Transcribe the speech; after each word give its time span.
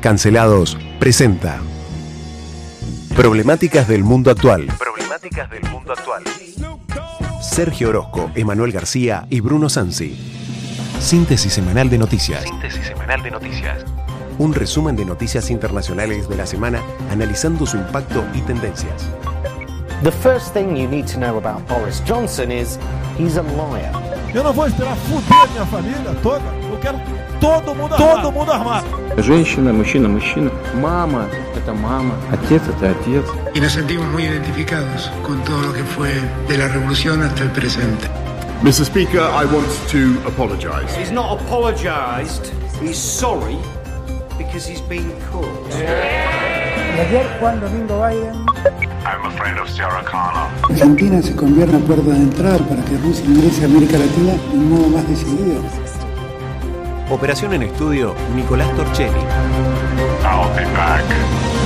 Cancelados 0.00 0.78
presenta 0.98 1.60
Problemáticas 3.14 3.86
del 3.86 4.02
mundo 4.02 4.30
actual. 4.30 4.66
Problemáticas 4.78 5.50
del 5.50 5.62
mundo 5.64 5.92
actual. 5.92 6.22
Sergio 7.42 7.90
Orozco, 7.90 8.30
Emanuel 8.34 8.72
García 8.72 9.26
y 9.28 9.40
Bruno 9.40 9.68
Sansi. 9.68 10.18
Síntesis 11.00 11.52
semanal 11.52 11.90
de 11.90 11.98
noticias. 11.98 12.44
Síntesis 12.44 12.86
semanal 12.86 13.22
de 13.22 13.30
noticias. 13.30 13.84
Un 14.38 14.54
resumen 14.54 14.96
de 14.96 15.04
noticias 15.04 15.50
internacionales 15.50 16.30
de 16.30 16.36
la 16.36 16.46
semana 16.46 16.82
analizando 17.10 17.66
su 17.66 17.76
impacto 17.76 18.24
y 18.32 18.40
tendencias. 18.40 19.06
The 20.02 20.12
first 20.12 20.54
thing 20.54 20.76
you 20.76 20.88
need 20.88 21.08
to 21.08 21.18
know 21.18 21.36
about 21.36 21.68
Boris 21.68 22.02
Johnson 22.08 22.50
is 22.50 22.78
he's 23.18 23.36
a 23.36 23.42
liar. 23.42 24.09
Eu 24.33 24.43
não 24.43 24.51
vou 24.53 24.67
esperar 24.67 24.95
fuder 24.97 25.49
minha 25.51 25.65
família 25.65 26.15
toda. 26.21 26.43
Eu 26.69 26.77
quero 26.79 26.99
todo 27.39 27.73
mundo 27.75 27.93
armado. 27.93 28.21
Todo 28.21 28.31
mundo 28.31 28.51
armado. 28.51 28.85
Женщина, 29.17 29.71
мужчина, 29.71 30.09
мужчина. 30.09 30.51
Мама – 30.75 31.55
это 31.55 31.73
мама. 31.73 32.15
Отец – 32.31 32.67
это 32.67 32.91
отец. 32.91 33.25
y 33.53 33.59
nos 33.61 33.71
sentimos 33.71 34.05
muy 34.07 34.23
identificados 34.25 35.09
con 35.23 35.41
todo 35.45 35.61
lo 35.61 35.73
que 35.73 35.83
fue 35.83 36.11
de 36.47 36.57
la 36.57 36.67
revolución 36.67 37.21
hasta 37.21 37.43
el 37.43 37.51
presente. 37.51 38.07
Mr. 38.61 38.85
Speaker, 38.85 39.21
I 39.21 39.45
want 39.45 39.67
to 39.91 40.19
apologise. 40.27 40.93
He's 40.97 41.11
not 41.11 41.39
apologised. 41.39 42.51
He's 42.81 42.97
sorry 42.97 43.57
because 44.37 44.65
he's 44.65 44.81
been 44.81 45.11
caught. 45.31 46.58
Ayer 47.00 47.26
Juan 47.40 47.58
Domingo 47.60 48.06
Biden 48.06 48.34
I'm 49.06 49.24
a 49.24 49.30
friend 49.30 49.58
of 49.58 49.70
Sarah 49.70 50.04
Connor. 50.04 50.50
Argentina 50.68 51.22
se 51.22 51.34
convierte 51.34 51.74
en 51.74 51.82
puerta 51.84 52.10
de 52.10 52.16
entrada 52.16 52.58
para 52.58 52.84
que 52.84 52.98
Rusia 52.98 53.24
ingrese 53.24 53.62
a 53.62 53.64
América 53.64 53.96
Latina 53.96 54.32
de 54.32 54.58
un 54.58 54.68
modo 54.68 54.88
más 54.88 55.08
decidido. 55.08 55.62
Operación 57.08 57.54
en 57.54 57.62
estudio, 57.62 58.14
Nicolás 58.36 58.68
Torchelli. 58.76 59.18
I'll 60.22 60.54
be 60.54 60.64
back. 60.76 61.02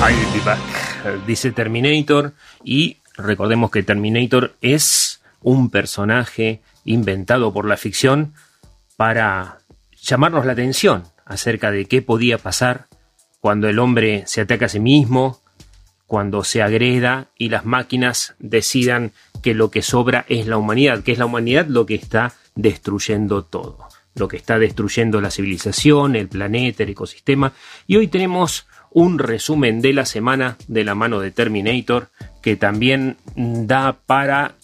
I'll 0.09 0.33
be 0.33 0.41
back, 0.45 1.27
dice 1.27 1.51
Terminator. 1.51 2.33
Y 2.63 2.99
recordemos 3.17 3.73
que 3.73 3.83
Terminator 3.83 4.55
es 4.61 5.21
un 5.43 5.69
personaje 5.69 6.63
inventado 6.85 7.53
por 7.53 7.67
la 7.67 7.77
ficción 7.77 8.35
para 8.97 9.59
llamarnos 10.01 10.47
la 10.47 10.53
atención 10.53 11.03
acerca 11.27 11.73
de 11.73 11.87
qué 11.87 12.03
podía 12.03 12.39
pasar 12.39 12.87
cuando 13.45 13.69
el 13.69 13.79
hombre 13.79 14.23
se 14.25 14.41
ataca 14.41 14.65
a 14.65 14.69
sí 14.71 14.81
mismo, 14.81 15.43
cuando 16.07 16.45
se 16.45 16.63
agreda 16.63 17.27
y 17.37 17.51
las 17.51 17.67
máquinas 17.67 18.35
decidan 18.39 19.13
que 19.43 19.53
lo 19.53 19.71
que 19.71 19.83
sobra 19.83 20.25
es 20.31 20.47
la 20.47 20.57
humanidad, 20.57 21.03
que 21.03 21.13
es 21.13 21.19
la 21.19 21.27
humanidad 21.27 21.67
lo 21.67 21.85
que 21.85 21.95
está 21.95 22.33
destruyendo 22.55 23.45
todo, 23.45 23.81
lo 24.15 24.29
que 24.29 24.39
está 24.39 24.59
destruyendo 24.59 25.21
la 25.21 25.31
civilización, 25.31 26.17
el 26.17 26.29
planeta, 26.29 26.85
el 26.85 26.89
ecosistema. 26.89 27.53
Y 27.87 27.97
hoy 27.97 28.09
tenemos 28.09 28.67
un 28.91 29.19
resumen 29.19 29.83
de 29.83 29.93
la 29.93 30.07
semana 30.07 30.57
de 30.67 30.85
la 30.85 30.95
mano 30.95 31.21
de 31.21 31.31
Terminator 31.31 32.09
que 32.41 32.57
también 32.57 33.19
da 33.37 33.93
para... 34.07 34.55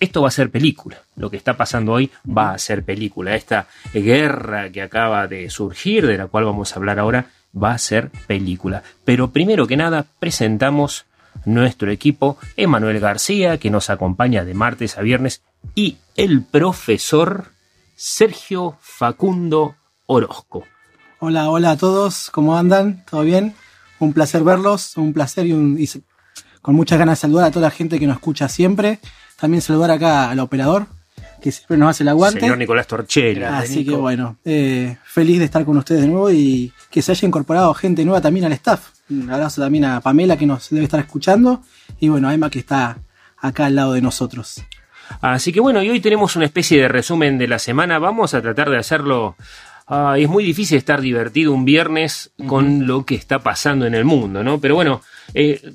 Esto 0.00 0.20
va 0.20 0.28
a 0.28 0.32
ser 0.32 0.50
película. 0.50 1.00
Lo 1.16 1.30
que 1.30 1.38
está 1.38 1.56
pasando 1.56 1.92
hoy 1.92 2.10
va 2.28 2.52
a 2.52 2.58
ser 2.58 2.82
película. 2.82 3.36
Esta 3.36 3.68
guerra 3.94 4.68
que 4.70 4.82
acaba 4.82 5.28
de 5.28 5.48
surgir, 5.48 6.06
de 6.06 6.18
la 6.18 6.26
cual 6.26 6.44
vamos 6.44 6.72
a 6.72 6.76
hablar 6.76 6.98
ahora, 6.98 7.30
va 7.52 7.72
a 7.72 7.78
ser 7.78 8.10
película. 8.26 8.82
Pero 9.04 9.30
primero 9.30 9.66
que 9.66 9.76
nada, 9.76 10.06
presentamos 10.18 11.06
nuestro 11.44 11.90
equipo, 11.90 12.38
Emanuel 12.56 13.00
García, 13.00 13.58
que 13.58 13.70
nos 13.70 13.90
acompaña 13.90 14.44
de 14.44 14.54
martes 14.54 14.98
a 14.98 15.02
viernes, 15.02 15.42
y 15.74 15.96
el 16.16 16.42
profesor 16.42 17.52
Sergio 17.96 18.76
Facundo 18.80 19.76
Orozco. 20.06 20.64
Hola, 21.20 21.50
hola 21.50 21.72
a 21.72 21.76
todos, 21.76 22.30
¿cómo 22.30 22.56
andan? 22.56 23.04
¿Todo 23.08 23.22
bien? 23.22 23.54
Un 23.98 24.12
placer 24.12 24.42
verlos, 24.42 24.96
un 24.96 25.12
placer 25.12 25.46
y, 25.46 25.52
un, 25.52 25.78
con 26.60 26.74
muchas 26.74 26.98
ganas 26.98 27.18
de 27.18 27.22
saludar 27.22 27.46
a 27.46 27.50
toda 27.50 27.68
la 27.68 27.70
gente 27.70 27.98
que 27.98 28.06
nos 28.06 28.16
escucha 28.16 28.48
siempre. 28.48 28.98
También 29.38 29.62
saludar 29.62 29.90
acá 29.90 30.30
al 30.30 30.40
operador, 30.40 30.86
que 31.40 31.52
siempre 31.52 31.76
nos 31.76 31.90
hace 31.90 32.04
el 32.04 32.08
aguante. 32.08 32.40
Señor 32.40 32.58
Nicolás 32.58 32.86
Torchelli. 32.86 33.42
Así 33.42 33.84
que 33.84 33.94
bueno, 33.94 34.38
eh, 34.44 34.96
feliz 35.04 35.38
de 35.40 35.44
estar 35.44 35.64
con 35.64 35.76
ustedes 35.76 36.02
de 36.02 36.08
nuevo 36.08 36.30
y 36.30 36.72
que 36.90 37.02
se 37.02 37.12
haya 37.12 37.26
incorporado 37.26 37.74
gente 37.74 38.04
nueva 38.04 38.20
también 38.20 38.46
al 38.46 38.52
staff. 38.52 38.90
Un 39.10 39.30
abrazo 39.30 39.60
también 39.60 39.84
a 39.84 40.00
Pamela 40.00 40.36
que 40.36 40.46
nos 40.46 40.70
debe 40.70 40.84
estar 40.84 41.00
escuchando 41.00 41.62
y 41.98 42.08
bueno, 42.08 42.28
a 42.28 42.34
Emma 42.34 42.48
que 42.48 42.60
está 42.60 42.98
acá 43.36 43.66
al 43.66 43.74
lado 43.74 43.92
de 43.92 44.00
nosotros. 44.00 44.62
Así 45.20 45.52
que 45.52 45.60
bueno, 45.60 45.82
y 45.82 45.90
hoy 45.90 46.00
tenemos 46.00 46.36
una 46.36 46.46
especie 46.46 46.80
de 46.80 46.88
resumen 46.88 47.36
de 47.38 47.48
la 47.48 47.58
semana. 47.58 47.98
Vamos 47.98 48.34
a 48.34 48.40
tratar 48.40 48.70
de 48.70 48.78
hacerlo. 48.78 49.36
ah, 49.88 50.14
es 50.16 50.28
muy 50.28 50.44
difícil 50.44 50.78
estar 50.78 51.00
divertido 51.00 51.52
un 51.52 51.64
viernes 51.64 52.30
con 52.46 52.86
lo 52.86 53.04
que 53.04 53.16
está 53.16 53.40
pasando 53.40 53.84
en 53.84 53.94
el 53.94 54.04
mundo, 54.04 54.42
¿no? 54.42 54.60
Pero 54.60 54.76
bueno, 54.76 55.02
eh, 55.34 55.72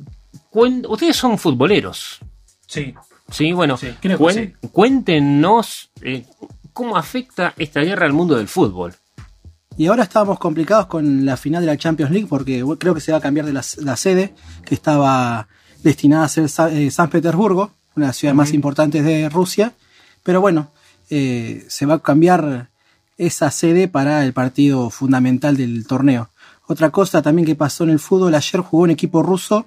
ustedes 0.54 1.16
son 1.16 1.38
futboleros. 1.38 2.20
Sí. 2.66 2.94
Sí, 3.32 3.52
bueno, 3.54 3.78
Sí, 3.78 3.88
creo 4.00 4.18
que 4.18 4.24
cuen- 4.24 4.56
cuéntenos 4.72 5.90
eh, 6.02 6.26
cómo 6.74 6.98
afecta 6.98 7.54
esta 7.58 7.82
guerra 7.82 8.06
al 8.06 8.14
mundo 8.14 8.36
del 8.38 8.48
fútbol. 8.48 8.94
Y 9.78 9.88
ahora 9.88 10.04
estábamos 10.04 10.40
complicados 10.40 10.88
con 10.88 11.26
la 11.26 11.38
final 11.38 11.62
de 11.62 11.68
la 11.68 11.78
Champions 11.78 12.12
League 12.12 12.28
porque 12.28 12.64
creo 12.80 12.94
que 12.96 13.02
se 13.02 13.12
va 13.12 13.20
a 13.20 13.22
cambiar 13.22 13.46
de 13.46 13.54
la, 13.54 13.64
la 13.78 13.96
sede 13.96 14.34
que 14.66 14.74
estaba 14.74 15.48
destinada 15.84 16.24
a 16.26 16.30
ser 16.30 16.50
eh, 16.72 16.90
San 16.90 17.10
Petersburgo, 17.10 17.72
una 17.96 18.06
de 18.06 18.10
las 18.10 18.18
ciudades 18.18 18.36
más 18.38 18.54
importantes 18.54 19.04
de 19.04 19.30
Rusia. 19.30 19.74
Pero 20.24 20.42
bueno, 20.42 20.72
eh, 21.10 21.64
se 21.70 21.86
va 21.86 21.96
a 21.96 22.00
cambiar 22.00 22.70
esa 23.18 23.52
sede 23.52 23.88
para 23.88 24.24
el 24.26 24.34
partido 24.34 24.90
fundamental 24.90 25.56
del 25.58 25.86
torneo. 25.86 26.30
Otra 26.68 26.90
cosa 26.90 27.22
también 27.22 27.46
que 27.46 27.56
pasó 27.56 27.84
en 27.84 27.92
el 27.92 28.00
fútbol, 28.00 28.34
ayer 28.36 28.62
jugó 28.62 28.84
un 28.84 28.90
equipo 28.92 29.22
ruso 29.24 29.66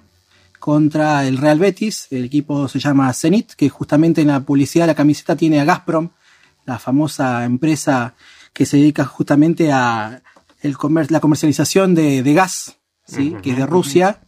contra 0.61 1.25
el 1.27 1.37
Real 1.39 1.57
Betis, 1.59 2.07
el 2.11 2.23
equipo 2.23 2.67
se 2.69 2.79
llama 2.79 3.11
Zenit, 3.13 3.53
que 3.53 3.67
justamente 3.67 4.21
en 4.21 4.27
la 4.27 4.39
publicidad 4.41 4.83
de 4.83 4.93
la 4.93 4.95
camiseta 4.95 5.35
tiene 5.35 5.59
a 5.59 5.65
Gazprom, 5.65 6.09
la 6.65 6.77
famosa 6.77 7.43
empresa 7.43 8.13
que 8.53 8.67
se 8.67 8.77
dedica 8.77 9.03
justamente 9.03 9.71
a 9.71 10.21
el 10.61 10.77
comer- 10.77 11.09
la 11.11 11.19
comercialización 11.19 11.95
de, 11.95 12.21
de 12.21 12.33
gas, 12.35 12.77
¿sí? 13.07 13.35
que 13.41 13.49
es 13.51 13.57
de 13.57 13.65
Rusia, 13.65 14.21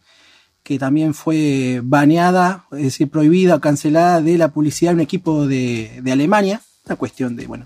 que 0.64 0.80
también 0.80 1.14
fue 1.14 1.82
baneada, 1.84 2.66
es 2.72 2.84
decir, 2.84 3.10
prohibida 3.12 3.56
o 3.56 3.62
cancelada 3.62 4.20
de 4.22 4.38
la 4.40 4.48
publicidad 4.48 4.92
de 4.92 4.96
un 4.96 5.02
equipo 5.02 5.46
de, 5.46 6.00
de 6.02 6.12
Alemania, 6.12 6.62
una 6.88 6.96
cuestión 6.96 7.36
de, 7.36 7.46
bueno, 7.46 7.66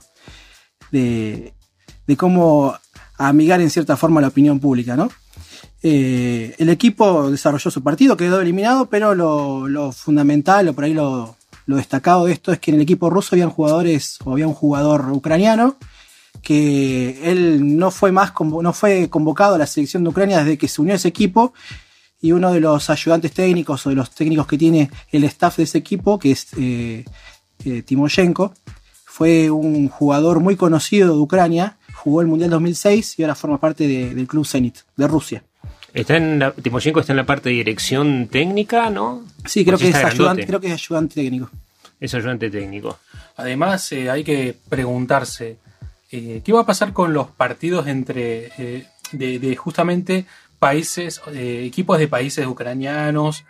de, 0.92 1.54
de 2.06 2.18
cómo 2.18 2.76
amigar 3.18 3.62
en 3.62 3.70
cierta 3.70 3.96
forma 3.96 4.20
la 4.20 4.28
opinión 4.28 4.60
pública, 4.60 4.96
¿no? 4.98 5.10
Eh, 5.90 6.54
el 6.58 6.68
equipo 6.68 7.32
desarrolló 7.32 7.72
su 7.72 7.82
partido, 7.82 8.18
quedó 8.18 8.42
eliminado, 8.42 8.88
pero 8.88 9.16
lo, 9.16 9.94
fundamental, 9.94 10.68
o 10.68 10.74
por 10.74 10.84
ahí 10.84 10.94
lo, 10.94 11.38
destacado 11.66 12.26
de 12.26 12.34
esto 12.34 12.52
es 12.52 12.60
que 12.60 12.72
en 12.72 12.76
el 12.76 12.82
equipo 12.82 13.10
ruso 13.10 13.30
habían 13.36 13.50
jugadores, 13.52 14.18
o 14.26 14.34
había 14.34 14.50
un 14.50 14.54
jugador 14.54 15.10
ucraniano, 15.14 15.78
que 16.42 17.32
él 17.32 17.78
no 17.78 17.90
fue 17.92 18.12
más 18.12 18.34
no 18.42 18.74
fue 18.74 19.10
convocado 19.10 19.56
a 19.56 19.58
la 19.58 19.66
selección 19.66 20.04
de 20.04 20.10
Ucrania 20.10 20.40
desde 20.40 20.58
que 20.58 20.68
se 20.68 20.82
unió 20.82 20.94
a 20.94 20.98
ese 20.98 21.08
equipo 21.08 21.54
y 22.22 22.34
uno 22.34 22.52
de 22.52 22.60
los 22.60 22.90
ayudantes 22.90 23.32
técnicos 23.32 23.86
o 23.86 23.90
de 23.90 23.96
los 23.96 24.12
técnicos 24.12 24.46
que 24.46 24.58
tiene 24.58 24.92
el 25.14 25.24
staff 25.24 25.56
de 25.56 25.64
ese 25.64 25.78
equipo, 25.78 26.20
que 26.20 26.32
es 26.32 26.48
eh, 26.58 27.06
eh, 27.64 27.82
Timoshenko, 27.82 28.54
fue 29.06 29.50
un 29.50 29.88
jugador 29.88 30.42
muy 30.42 30.58
conocido 30.58 31.16
de 31.16 31.22
Ucrania, 31.22 31.78
jugó 31.94 32.20
el 32.20 32.28
Mundial 32.28 32.50
2006 32.50 33.20
y 33.20 33.24
ahora 33.24 33.36
forma 33.36 33.58
parte 33.58 33.88
de- 33.88 34.14
del 34.14 34.28
club 34.28 34.46
Zenit 34.46 34.80
de 34.98 35.08
Rusia. 35.08 35.44
Está 36.02 36.18
en 36.18 36.40
la, 36.40 36.52
Timoshenko 36.52 37.00
está 37.00 37.14
en 37.14 37.18
la 37.18 37.26
parte 37.26 37.50
de 37.50 37.56
dirección 37.56 38.28
técnica, 38.28 38.90
¿no? 38.90 39.24
Sí, 39.46 39.66
creo 39.66 39.78
que, 39.78 39.90
es 39.90 39.96
ayudante, 39.96 40.46
creo 40.48 40.60
que 40.60 40.68
es 40.68 40.74
ayudante 40.74 41.16
técnico. 41.16 41.50
Es 42.00 42.14
ayudante 42.14 42.50
técnico. 42.50 43.00
Además, 43.36 43.92
eh, 43.92 44.10
hay 44.10 44.24
que 44.24 44.56
preguntarse 44.70 45.58
eh, 46.12 46.42
qué 46.44 46.54
va 46.54 46.62
a 46.62 46.66
pasar 46.66 46.94
con 46.94 47.14
los 47.14 47.28
partidos 47.28 47.88
entre 47.88 48.52
eh, 48.58 48.86
de, 49.12 49.40
de 49.40 49.56
justamente 49.56 50.26
países, 50.60 51.22
eh, 51.34 51.64
equipos 51.66 51.98
de 52.00 52.08
países 52.08 52.46
ucranianos 52.46 53.44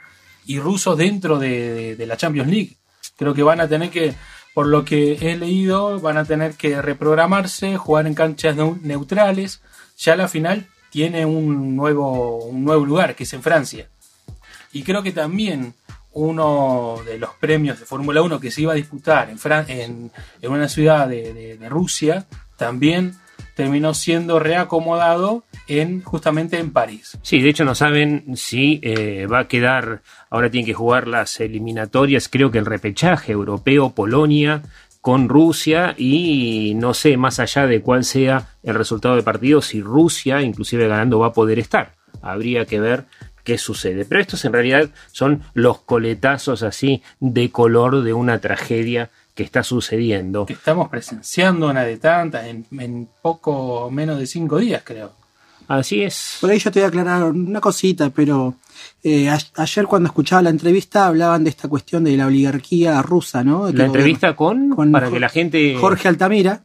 y 0.45 0.59
rusos 0.59 0.97
dentro 0.97 1.39
de, 1.39 1.73
de- 1.73 1.95
de 1.97 2.05
la 2.05 2.17
Champions 2.17 2.49
League. 2.49 2.73
Creo 3.17 3.33
que 3.33 3.43
van 3.43 3.59
a 3.59 3.67
tener 3.67 3.89
que, 3.89 4.13
por 4.53 4.67
lo 4.67 4.85
que 4.85 5.13
he 5.21 5.35
leído, 5.37 5.99
van 5.99 6.17
a 6.17 6.25
tener 6.25 6.53
que 6.53 6.81
reprogramarse, 6.81 7.75
jugar 7.77 8.07
en 8.07 8.13
canchas 8.13 8.55
neu- 8.55 8.79
neutrales. 8.81 9.61
Ya 9.97 10.15
la 10.15 10.27
final 10.27 10.67
tiene 10.89 11.25
un 11.25 11.75
nuevo, 11.75 12.45
un 12.45 12.63
nuevo 12.63 12.85
lugar, 12.85 13.15
que 13.15 13.23
es 13.23 13.33
en 13.33 13.43
Francia. 13.43 13.89
Y 14.73 14.83
creo 14.83 15.03
que 15.03 15.11
también 15.11 15.73
uno 16.13 16.99
de 17.05 17.17
los 17.19 17.31
premios 17.35 17.79
de 17.79 17.85
Fórmula 17.85 18.21
1 18.21 18.39
que 18.39 18.51
se 18.51 18.61
iba 18.61 18.73
a 18.73 18.75
disputar 18.75 19.29
en, 19.29 19.37
en, 19.67 20.11
en 20.41 20.51
una 20.51 20.67
ciudad 20.67 21.07
de 21.07 21.57
Rusia 21.69 22.25
también 22.57 23.13
terminó 23.57 23.95
siendo 23.95 24.37
reacomodado 24.39 25.43
en 25.67 26.03
justamente 26.03 26.59
en 26.59 26.71
París. 26.71 27.17
Sí, 27.23 27.41
de 27.41 27.49
hecho 27.49 27.65
no 27.65 27.73
saben 27.73 28.37
si 28.37 28.79
eh, 28.83 29.25
va 29.25 29.39
a 29.39 29.47
quedar, 29.47 30.03
ahora 30.29 30.49
tienen 30.49 30.67
que 30.67 30.75
jugar 30.75 31.07
las 31.07 31.39
eliminatorias, 31.39 32.29
creo 32.29 32.51
que 32.51 32.59
el 32.59 32.67
repechaje 32.67 33.31
europeo, 33.31 33.89
Polonia 33.89 34.61
con 35.07 35.29
Rusia 35.29 35.95
y 35.97 36.73
no 36.75 36.93
sé 36.93 37.15
más 37.15 37.39
allá 37.39 37.65
de 37.65 37.81
cuál 37.81 38.03
sea 38.03 38.49
el 38.61 38.75
resultado 38.75 39.15
del 39.15 39.23
partido, 39.23 39.61
si 39.61 39.81
Rusia, 39.81 40.41
inclusive 40.41 40.85
ganando, 40.85 41.17
va 41.19 41.27
a 41.27 41.31
poder 41.31 41.59
estar. 41.59 41.93
habría 42.21 42.65
que 42.65 42.81
ver 42.81 43.05
qué 43.45 43.57
sucede. 43.57 44.03
Pero 44.03 44.19
estos 44.19 44.43
en 44.43 44.51
realidad 44.51 44.89
son 45.13 45.43
los 45.53 45.79
coletazos 45.79 46.61
así 46.61 47.03
de 47.21 47.49
color 47.51 48.03
de 48.03 48.11
una 48.11 48.39
tragedia 48.39 49.09
que 49.33 49.43
está 49.43 49.63
sucediendo. 49.63 50.45
Estamos 50.49 50.89
presenciando 50.89 51.69
una 51.69 51.85
de 51.85 51.95
tantas 51.95 52.45
en, 52.47 52.65
en 52.77 53.07
poco 53.21 53.89
menos 53.89 54.19
de 54.19 54.27
cinco 54.27 54.57
días, 54.57 54.81
creo. 54.83 55.13
Así 55.67 56.01
es. 56.01 56.37
Por 56.39 56.49
ahí 56.49 56.59
yo 56.59 56.71
te 56.71 56.79
voy 56.79 56.85
a 56.85 56.87
aclarar 56.87 57.23
una 57.23 57.59
cosita, 57.59 58.09
pero 58.09 58.55
eh, 59.03 59.29
a- 59.29 59.39
ayer 59.57 59.85
cuando 59.85 60.07
escuchaba 60.07 60.41
la 60.41 60.49
entrevista 60.49 61.07
hablaban 61.07 61.43
de 61.43 61.49
esta 61.49 61.67
cuestión 61.67 62.03
de 62.03 62.15
la 62.15 62.27
oligarquía 62.27 63.01
rusa, 63.01 63.43
¿no? 63.43 63.65
La 63.65 63.85
entrevista 63.85 64.35
con, 64.35 64.69
con 64.69 64.91
para 64.91 65.09
que 65.09 65.19
la 65.19 65.29
gente 65.29 65.75
Jorge 65.79 66.07
Altamira, 66.07 66.63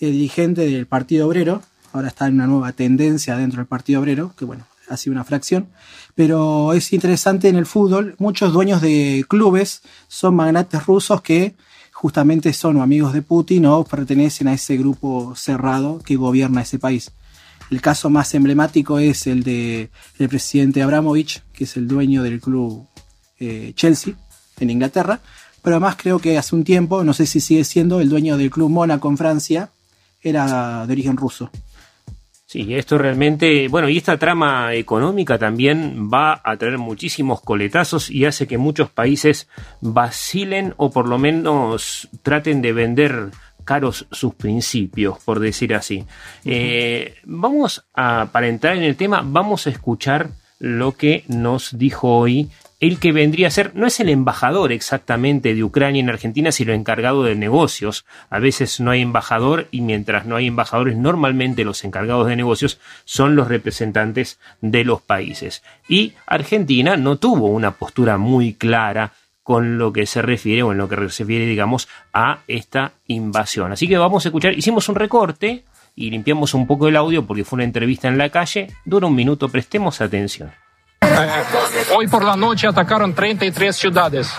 el 0.00 0.12
dirigente 0.12 0.66
del 0.66 0.86
Partido 0.86 1.26
Obrero, 1.26 1.62
ahora 1.92 2.08
está 2.08 2.26
en 2.26 2.34
una 2.34 2.46
nueva 2.46 2.72
tendencia 2.72 3.36
dentro 3.36 3.58
del 3.58 3.66
Partido 3.66 4.00
Obrero, 4.00 4.32
que 4.36 4.44
bueno, 4.44 4.66
ha 4.90 4.96
sido 4.98 5.12
una 5.14 5.24
fracción, 5.24 5.68
pero 6.14 6.74
es 6.74 6.92
interesante 6.92 7.48
en 7.48 7.56
el 7.56 7.64
fútbol, 7.66 8.14
muchos 8.18 8.52
dueños 8.52 8.82
de 8.82 9.24
clubes 9.28 9.80
son 10.08 10.34
magnates 10.36 10.84
rusos 10.84 11.22
que 11.22 11.54
justamente 11.92 12.52
son 12.52 12.80
amigos 12.82 13.14
de 13.14 13.22
Putin 13.22 13.64
o 13.66 13.84
pertenecen 13.84 14.48
a 14.48 14.52
ese 14.54 14.76
grupo 14.76 15.32
cerrado 15.36 16.00
que 16.04 16.16
gobierna 16.16 16.60
ese 16.62 16.78
país. 16.78 17.10
El 17.70 17.80
caso 17.80 18.10
más 18.10 18.34
emblemático 18.34 18.98
es 18.98 19.26
el 19.26 19.42
de 19.42 19.90
el 20.18 20.28
presidente 20.28 20.82
Abramovich, 20.82 21.42
que 21.52 21.64
es 21.64 21.76
el 21.76 21.88
dueño 21.88 22.22
del 22.22 22.40
club 22.40 22.86
eh, 23.40 23.72
Chelsea 23.74 24.14
en 24.60 24.70
Inglaterra, 24.70 25.20
pero 25.62 25.76
además 25.76 25.96
creo 25.96 26.18
que 26.18 26.38
hace 26.38 26.54
un 26.54 26.64
tiempo, 26.64 27.02
no 27.04 27.14
sé 27.14 27.26
si 27.26 27.40
sigue 27.40 27.64
siendo, 27.64 28.00
el 28.00 28.08
dueño 28.08 28.36
del 28.36 28.50
club 28.50 28.70
Mónaco 28.70 29.08
en 29.08 29.16
Francia 29.16 29.70
era 30.22 30.86
de 30.86 30.92
origen 30.92 31.16
ruso. 31.16 31.50
Sí, 32.54 32.72
esto 32.74 32.98
realmente, 32.98 33.66
bueno, 33.66 33.88
y 33.88 33.96
esta 33.96 34.16
trama 34.16 34.74
económica 34.74 35.38
también 35.38 36.08
va 36.08 36.40
a 36.44 36.56
traer 36.56 36.78
muchísimos 36.78 37.40
coletazos 37.40 38.10
y 38.10 38.26
hace 38.26 38.46
que 38.46 38.58
muchos 38.58 38.90
países 38.90 39.48
vacilen 39.80 40.72
o 40.76 40.90
por 40.92 41.08
lo 41.08 41.18
menos 41.18 42.08
traten 42.22 42.62
de 42.62 42.72
vender 42.72 43.30
caros 43.64 44.06
sus 44.10 44.34
principios, 44.34 45.18
por 45.24 45.40
decir 45.40 45.74
así. 45.74 46.04
Eh, 46.44 47.16
vamos 47.24 47.84
a, 47.94 48.28
para 48.32 48.48
entrar 48.48 48.76
en 48.76 48.82
el 48.82 48.96
tema, 48.96 49.22
vamos 49.24 49.66
a 49.66 49.70
escuchar 49.70 50.30
lo 50.58 50.92
que 50.92 51.24
nos 51.28 51.76
dijo 51.76 52.16
hoy 52.16 52.50
el 52.86 52.98
que 52.98 53.12
vendría 53.12 53.48
a 53.48 53.50
ser, 53.50 53.74
no 53.74 53.86
es 53.86 53.98
el 54.00 54.10
embajador 54.10 54.70
exactamente 54.70 55.54
de 55.54 55.64
Ucrania 55.64 56.00
en 56.00 56.10
Argentina, 56.10 56.52
sino 56.52 56.72
el 56.72 56.80
encargado 56.80 57.22
de 57.22 57.34
negocios. 57.34 58.04
A 58.28 58.40
veces 58.40 58.78
no 58.78 58.90
hay 58.90 59.00
embajador 59.00 59.68
y 59.70 59.80
mientras 59.80 60.26
no 60.26 60.36
hay 60.36 60.48
embajadores, 60.48 60.96
normalmente 60.96 61.64
los 61.64 61.82
encargados 61.84 62.26
de 62.26 62.36
negocios 62.36 62.78
son 63.06 63.36
los 63.36 63.48
representantes 63.48 64.38
de 64.60 64.84
los 64.84 65.00
países. 65.00 65.62
Y 65.88 66.12
Argentina 66.26 66.98
no 66.98 67.16
tuvo 67.16 67.46
una 67.46 67.70
postura 67.70 68.18
muy 68.18 68.52
clara 68.52 69.12
con 69.44 69.78
lo 69.78 69.92
que 69.92 70.06
se 70.06 70.22
refiere, 70.22 70.62
o 70.64 70.72
en 70.72 70.78
lo 70.78 70.88
que 70.88 70.96
se 71.10 71.22
refiere, 71.22 71.44
digamos, 71.46 71.86
a 72.12 72.38
esta 72.48 72.94
invasión. 73.06 73.70
Así 73.70 73.86
que 73.86 73.98
vamos 73.98 74.24
a 74.24 74.28
escuchar, 74.30 74.54
hicimos 74.54 74.88
un 74.88 74.96
recorte 74.96 75.64
y 75.94 76.10
limpiamos 76.10 76.54
un 76.54 76.66
poco 76.66 76.88
el 76.88 76.96
audio 76.96 77.24
porque 77.24 77.44
fue 77.44 77.58
una 77.58 77.64
entrevista 77.64 78.08
en 78.08 78.18
la 78.18 78.30
calle, 78.30 78.68
dura 78.84 79.06
un 79.06 79.14
minuto, 79.14 79.48
prestemos 79.48 80.00
atención. 80.00 80.50
Hoy 81.94 82.08
por 82.08 82.24
la 82.24 82.36
noche 82.36 82.66
atacaron 82.66 83.14
33 83.14 83.76
ciudades. 83.76 84.34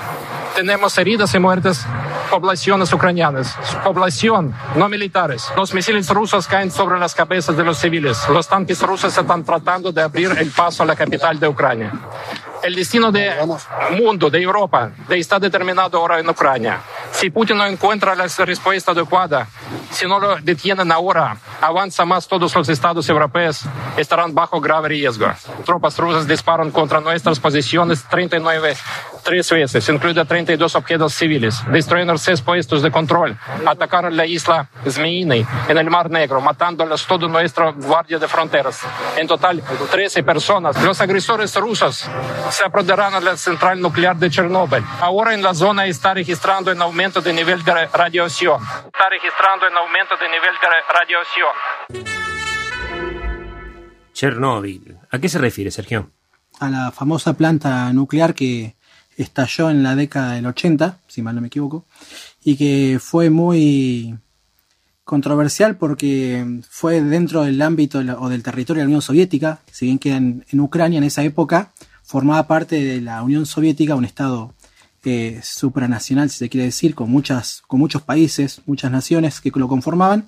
Tenemos 0.56 0.98
heridas 0.98 1.34
y 1.36 1.40
muertes, 1.40 1.86
poblaciones 2.32 2.92
ucranianas, 2.92 3.56
población, 3.84 4.56
no 4.76 4.90
militares. 4.90 5.52
Los 5.56 5.74
misiles 5.74 6.10
rusos 6.10 6.48
caen 6.48 6.72
sobre 6.72 6.98
las 6.98 7.14
cabezas 7.14 7.56
de 7.56 7.64
los 7.64 7.78
civiles. 7.78 8.28
Los 8.30 8.48
tanques 8.48 8.82
rusos 8.82 9.16
están 9.16 9.44
tratando 9.44 9.92
de 9.92 10.02
abrir 10.02 10.32
el 10.38 10.50
paso 10.52 10.84
a 10.84 10.86
la 10.86 10.96
capital 10.96 11.40
de 11.40 11.48
Ucrania. 11.48 11.92
El 12.66 12.74
destino 12.74 13.12
del 13.12 13.32
mundo, 14.02 14.28
de 14.32 14.42
Europa, 14.42 14.90
de 15.08 15.20
está 15.20 15.38
determinado 15.38 16.00
ahora 16.00 16.20
en 16.20 16.28
Ucrania. 16.28 16.82
Si 17.12 17.30
Putin 17.30 17.58
no 17.58 17.66
encuentra 17.68 18.16
la 18.16 18.26
respuesta 18.26 18.90
adecuada, 18.90 19.48
si 19.96 20.06
no 20.06 20.20
lo 20.20 20.36
detienen 20.42 20.92
ahora, 20.92 21.38
avanza 21.62 22.04
más 22.04 22.28
todos 22.28 22.54
los 22.54 22.68
estados 22.68 23.08
europeos, 23.08 23.62
estarán 23.96 24.36
bajo 24.36 24.60
grave 24.60 24.90
riesgo. 24.90 25.28
Tropas 25.66 25.98
rusas 25.98 26.28
disparan 26.28 26.70
contra 26.70 27.00
nuestras 27.00 27.40
posiciones 27.40 28.04
39 28.10 28.76
tres 29.26 29.50
veces, 29.50 29.90
incluido 29.90 30.24
32 30.24 30.76
objetos 30.76 31.16
civiles, 31.16 31.60
destruyeron 31.72 32.20
seis 32.20 32.42
puestos 32.42 32.84
de 32.84 32.92
control, 32.92 33.36
atacaron 33.66 34.16
la 34.16 34.28
isla 34.28 34.70
Zmeiny 34.88 35.44
en 35.68 35.78
el 35.78 35.90
Mar 35.90 36.12
Negro, 36.12 36.40
matándolos 36.42 37.08
toda 37.08 37.28
nuestra 37.28 37.72
guardia 37.72 38.20
de 38.20 38.28
fronteras. 38.28 38.82
En 39.18 39.26
total, 39.26 39.64
13 39.90 40.22
personas. 40.22 40.80
Los 40.84 41.02
agresores 41.02 41.56
rusos 41.56 42.08
se 42.52 42.64
apoderaron 42.64 43.24
de 43.24 43.32
la 43.32 43.36
central 43.38 43.82
nuclear 43.82 44.16
de 44.16 44.30
Chernóbil. 44.30 44.84
Ahora 45.02 45.34
en 45.34 45.42
la 45.42 45.56
zona 45.56 45.88
está 45.88 46.14
registrando 46.14 46.72
un 46.72 46.82
aumento 46.84 47.20
de 47.20 47.34
nivel 47.34 47.64
de 47.64 47.88
radiación. 47.88 48.62
Está 48.86 49.10
registrando 49.10 49.66
un 49.68 49.78
aumento 49.86 50.16
de 50.18 50.30
nivel 50.30 50.56
de 50.62 50.68
radiación. 51.00 51.54
Chernóbil. 54.14 54.98
¿A 55.12 55.20
qué 55.20 55.30
se 55.30 55.38
refiere, 55.38 55.72
Sergio? 55.72 56.10
A 56.60 56.70
la 56.70 56.92
famosa 56.92 57.34
planta 57.34 57.92
nuclear 57.94 58.34
que 58.34 58.76
estalló 59.18 59.70
en 59.70 59.84
la 59.84 59.96
década 59.96 60.34
del 60.34 60.48
80, 60.48 61.00
si 61.08 61.22
mal 61.22 61.36
no 61.36 61.42
me 61.42 61.48
equivoco, 61.48 61.86
y 62.44 62.58
que 62.58 63.00
fue 63.00 63.30
muy 63.30 64.16
controversial 65.04 65.76
porque 65.76 66.62
fue 66.68 67.02
dentro 67.02 67.44
del 67.44 67.62
ámbito 67.62 68.00
o 68.00 68.30
del 68.30 68.42
territorio 68.42 68.82
de 68.82 68.86
la 68.86 68.90
Unión 68.90 69.02
Soviética, 69.02 69.60
si 69.72 69.86
bien 69.86 70.00
queda 70.00 70.18
en, 70.18 70.46
en 70.50 70.60
Ucrania 70.60 70.98
en 70.98 71.04
esa 71.04 71.24
época, 71.24 71.72
formaba 72.04 72.48
parte 72.48 72.84
de 72.84 73.02
la 73.02 73.22
Unión 73.22 73.46
Soviética, 73.46 73.96
un 73.96 74.06
estado 74.06 74.54
eh, 75.06 75.40
supranacional, 75.44 76.30
si 76.30 76.38
se 76.40 76.50
quiere 76.50 76.66
decir, 76.66 76.96
con, 76.96 77.10
muchas, 77.10 77.62
con 77.68 77.80
muchos 77.80 78.02
países, 78.02 78.62
muchas 78.66 78.92
naciones 78.92 79.42
que 79.42 79.52
lo 79.56 79.68
conformaban, 79.68 80.28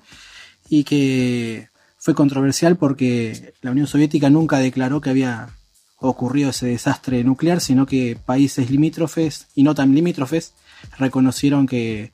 y 0.68 0.84
que 0.84 1.68
fue 1.96 2.14
controversial 2.14 2.76
porque 2.76 3.54
la 3.62 3.70
Unión 3.70 3.86
Soviética 3.86 4.30
nunca 4.30 4.58
declaró 4.58 5.00
que 5.00 5.10
había 5.10 5.48
ocurrido 5.96 6.50
ese 6.50 6.66
desastre 6.66 7.24
nuclear, 7.24 7.60
sino 7.60 7.86
que 7.86 8.16
países 8.24 8.70
limítrofes 8.70 9.48
y 9.54 9.62
no 9.62 9.74
tan 9.74 9.94
limítrofes 9.94 10.52
reconocieron 10.98 11.66
que 11.66 12.12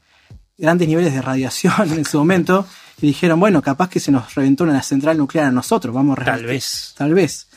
grandes 0.57 0.89
niveles 0.89 1.13
de 1.13 1.21
radiación 1.21 1.93
en 1.93 2.05
su 2.05 2.19
momento 2.19 2.67
y 3.01 3.09
dijeron, 3.09 3.41
bueno, 3.41 3.61
capaz 3.61 3.91
que 3.91 4.01
se 4.01 4.13
nos 4.13 4.35
reventó 4.35 4.65
una 4.65 4.83
central 4.83 5.19
nuclear 5.19 5.47
a 5.47 5.51
nosotros, 5.51 5.95
vamos 5.95 6.15
a 6.15 6.25
Tal 6.25 6.27
rastrear". 6.27 6.51
vez. 6.51 6.95
Tal 6.97 7.15
vez. 7.15 7.49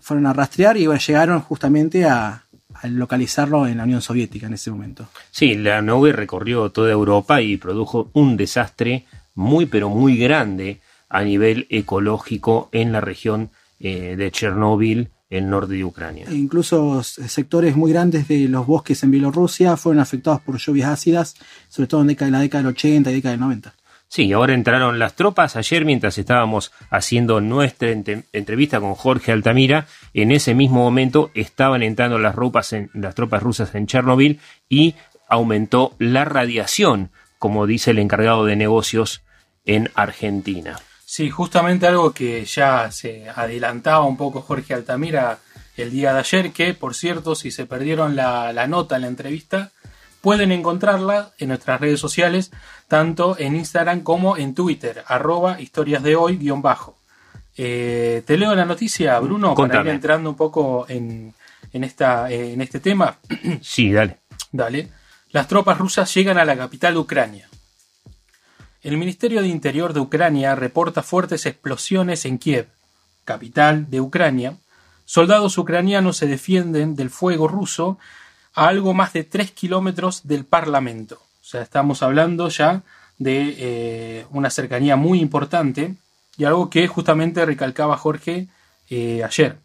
Fueron 0.00 0.26
a 0.26 0.32
rastrear 0.32 0.76
y 0.76 0.86
bueno, 0.86 1.00
llegaron 1.06 1.40
justamente 1.42 2.06
a 2.06 2.41
localizarlo 2.88 3.66
en 3.66 3.78
la 3.78 3.84
Unión 3.84 4.02
Soviética 4.02 4.46
en 4.46 4.54
ese 4.54 4.70
momento. 4.70 5.06
Sí, 5.30 5.54
la 5.54 5.82
nube 5.82 6.12
recorrió 6.12 6.70
toda 6.70 6.90
Europa 6.92 7.40
y 7.42 7.56
produjo 7.56 8.10
un 8.14 8.36
desastre 8.36 9.04
muy 9.34 9.66
pero 9.66 9.88
muy 9.88 10.16
grande 10.16 10.80
a 11.08 11.22
nivel 11.22 11.66
ecológico 11.70 12.68
en 12.72 12.92
la 12.92 13.00
región 13.00 13.50
eh, 13.80 14.14
de 14.16 14.30
Chernóbil, 14.30 15.08
el 15.30 15.48
norte 15.48 15.74
de 15.74 15.84
Ucrania. 15.84 16.26
E 16.28 16.34
incluso 16.34 17.00
s- 17.00 17.26
sectores 17.28 17.74
muy 17.76 17.90
grandes 17.92 18.28
de 18.28 18.48
los 18.48 18.66
bosques 18.66 19.02
en 19.02 19.10
Bielorrusia 19.10 19.76
fueron 19.76 20.00
afectados 20.00 20.40
por 20.42 20.58
lluvias 20.58 20.90
ácidas, 20.90 21.34
sobre 21.68 21.86
todo 21.88 22.02
en 22.02 22.16
la 22.32 22.40
década 22.40 22.62
del 22.62 22.72
80 22.72 23.10
y 23.10 23.14
década 23.14 23.32
del 23.32 23.40
90. 23.40 23.74
Sí, 24.14 24.30
ahora 24.34 24.52
entraron 24.52 24.98
las 24.98 25.14
tropas. 25.16 25.56
Ayer, 25.56 25.86
mientras 25.86 26.18
estábamos 26.18 26.70
haciendo 26.90 27.40
nuestra 27.40 27.88
entrevista 27.88 28.78
con 28.78 28.94
Jorge 28.94 29.32
Altamira, 29.32 29.86
en 30.12 30.32
ese 30.32 30.52
mismo 30.54 30.80
momento 30.84 31.30
estaban 31.32 31.82
entrando 31.82 32.18
las, 32.18 32.34
ropas 32.34 32.74
en- 32.74 32.90
las 32.92 33.14
tropas 33.14 33.42
rusas 33.42 33.74
en 33.74 33.86
Chernobyl 33.86 34.38
y 34.68 34.96
aumentó 35.28 35.94
la 35.98 36.26
radiación, 36.26 37.10
como 37.38 37.66
dice 37.66 37.92
el 37.92 37.98
encargado 38.00 38.44
de 38.44 38.54
negocios 38.54 39.22
en 39.64 39.88
Argentina. 39.94 40.78
Sí, 41.06 41.30
justamente 41.30 41.86
algo 41.86 42.12
que 42.12 42.44
ya 42.44 42.90
se 42.92 43.30
adelantaba 43.34 44.04
un 44.04 44.18
poco 44.18 44.42
Jorge 44.42 44.74
Altamira 44.74 45.38
el 45.78 45.90
día 45.90 46.12
de 46.12 46.18
ayer, 46.18 46.52
que 46.52 46.74
por 46.74 46.94
cierto, 46.94 47.34
si 47.34 47.50
se 47.50 47.64
perdieron 47.64 48.14
la, 48.14 48.52
la 48.52 48.66
nota 48.66 48.96
en 48.96 49.02
la 49.02 49.08
entrevista, 49.08 49.70
pueden 50.22 50.52
encontrarla 50.52 51.32
en 51.38 51.48
nuestras 51.48 51.80
redes 51.80 52.00
sociales, 52.00 52.52
tanto 52.88 53.36
en 53.38 53.56
Instagram 53.56 54.00
como 54.00 54.38
en 54.38 54.54
Twitter, 54.54 55.04
arroba 55.06 55.60
historias 55.60 56.02
de 56.02 56.16
hoy 56.16 56.38
guion 56.38 56.62
bajo. 56.62 56.96
Eh, 57.56 58.22
te 58.24 58.38
leo 58.38 58.54
la 58.54 58.64
noticia, 58.64 59.18
Bruno, 59.18 59.54
para 59.54 59.82
ir 59.82 59.88
entrando 59.88 60.30
un 60.30 60.36
poco 60.36 60.86
en, 60.88 61.34
en, 61.72 61.84
esta, 61.84 62.30
eh, 62.30 62.54
en 62.54 62.62
este 62.62 62.80
tema. 62.80 63.18
Sí, 63.60 63.92
dale. 63.92 64.18
Dale. 64.52 64.88
Las 65.30 65.48
tropas 65.48 65.78
rusas 65.78 66.12
llegan 66.14 66.38
a 66.38 66.44
la 66.44 66.56
capital 66.56 66.94
de 66.94 67.00
Ucrania. 67.00 67.48
El 68.82 68.96
Ministerio 68.96 69.42
de 69.42 69.48
Interior 69.48 69.92
de 69.92 70.00
Ucrania 70.00 70.54
reporta 70.54 71.02
fuertes 71.02 71.46
explosiones 71.46 72.24
en 72.24 72.38
Kiev, 72.38 72.68
capital 73.24 73.90
de 73.90 74.00
Ucrania. 74.00 74.56
Soldados 75.04 75.58
ucranianos 75.58 76.16
se 76.16 76.26
defienden 76.26 76.94
del 76.94 77.10
fuego 77.10 77.48
ruso 77.48 77.98
a 78.54 78.68
algo 78.68 78.94
más 78.94 79.12
de 79.12 79.24
3 79.24 79.50
kilómetros 79.52 80.26
del 80.26 80.44
Parlamento. 80.44 81.16
O 81.40 81.44
sea, 81.44 81.62
estamos 81.62 82.02
hablando 82.02 82.48
ya 82.48 82.82
de 83.18 83.54
eh, 83.58 84.26
una 84.30 84.50
cercanía 84.50 84.96
muy 84.96 85.20
importante 85.20 85.94
y 86.36 86.44
algo 86.44 86.70
que 86.70 86.86
justamente 86.86 87.44
recalcaba 87.44 87.96
Jorge 87.96 88.48
eh, 88.90 89.22
ayer. 89.24 89.58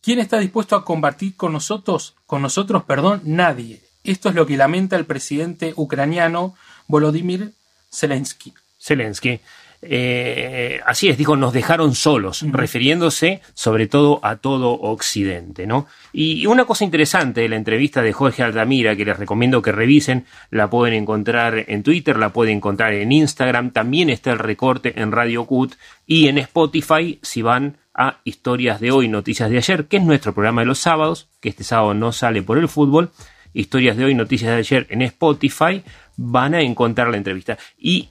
¿Quién 0.00 0.18
está 0.18 0.38
dispuesto 0.38 0.74
a 0.74 0.84
combatir 0.84 1.36
con 1.36 1.52
nosotros? 1.52 2.16
Con 2.26 2.42
nosotros, 2.42 2.82
perdón, 2.84 3.22
nadie. 3.24 3.80
Esto 4.02 4.28
es 4.28 4.34
lo 4.34 4.46
que 4.46 4.56
lamenta 4.56 4.96
el 4.96 5.06
presidente 5.06 5.72
ucraniano 5.76 6.56
Volodymyr 6.88 7.52
Zelensky. 7.92 8.52
Zelensky. 8.80 9.40
Eh, 9.84 10.80
así 10.86 11.08
es, 11.08 11.18
dijo, 11.18 11.34
nos 11.34 11.52
dejaron 11.52 11.96
solos, 11.96 12.44
refiriéndose 12.48 13.42
sobre 13.52 13.88
todo 13.88 14.20
a 14.22 14.36
todo 14.36 14.70
Occidente, 14.80 15.66
¿no? 15.66 15.88
Y 16.12 16.46
una 16.46 16.66
cosa 16.66 16.84
interesante 16.84 17.40
de 17.40 17.48
la 17.48 17.56
entrevista 17.56 18.00
de 18.00 18.12
Jorge 18.12 18.44
Altamira, 18.44 18.94
que 18.94 19.04
les 19.04 19.18
recomiendo 19.18 19.60
que 19.60 19.72
revisen, 19.72 20.24
la 20.50 20.70
pueden 20.70 20.94
encontrar 20.94 21.64
en 21.66 21.82
Twitter, 21.82 22.16
la 22.16 22.32
pueden 22.32 22.58
encontrar 22.58 22.94
en 22.94 23.10
Instagram, 23.10 23.72
también 23.72 24.08
está 24.08 24.30
el 24.30 24.38
recorte 24.38 25.00
en 25.00 25.10
Radio 25.10 25.46
Cut 25.46 25.74
y 26.06 26.28
en 26.28 26.38
Spotify 26.38 27.18
si 27.22 27.42
van 27.42 27.76
a 27.92 28.18
Historias 28.24 28.80
de 28.80 28.92
hoy, 28.92 29.08
Noticias 29.08 29.50
de 29.50 29.56
ayer, 29.56 29.86
que 29.86 29.96
es 29.96 30.04
nuestro 30.04 30.32
programa 30.32 30.62
de 30.62 30.66
los 30.66 30.78
sábados, 30.78 31.28
que 31.40 31.48
este 31.48 31.64
sábado 31.64 31.92
no 31.94 32.12
sale 32.12 32.42
por 32.42 32.56
el 32.58 32.68
fútbol. 32.68 33.10
Historias 33.52 33.96
de 33.96 34.04
hoy, 34.04 34.14
Noticias 34.14 34.50
de 34.50 34.58
ayer 34.58 34.86
en 34.90 35.02
Spotify, 35.02 35.82
van 36.16 36.54
a 36.54 36.62
encontrar 36.62 37.08
la 37.08 37.16
entrevista. 37.16 37.58
Y 37.78 38.08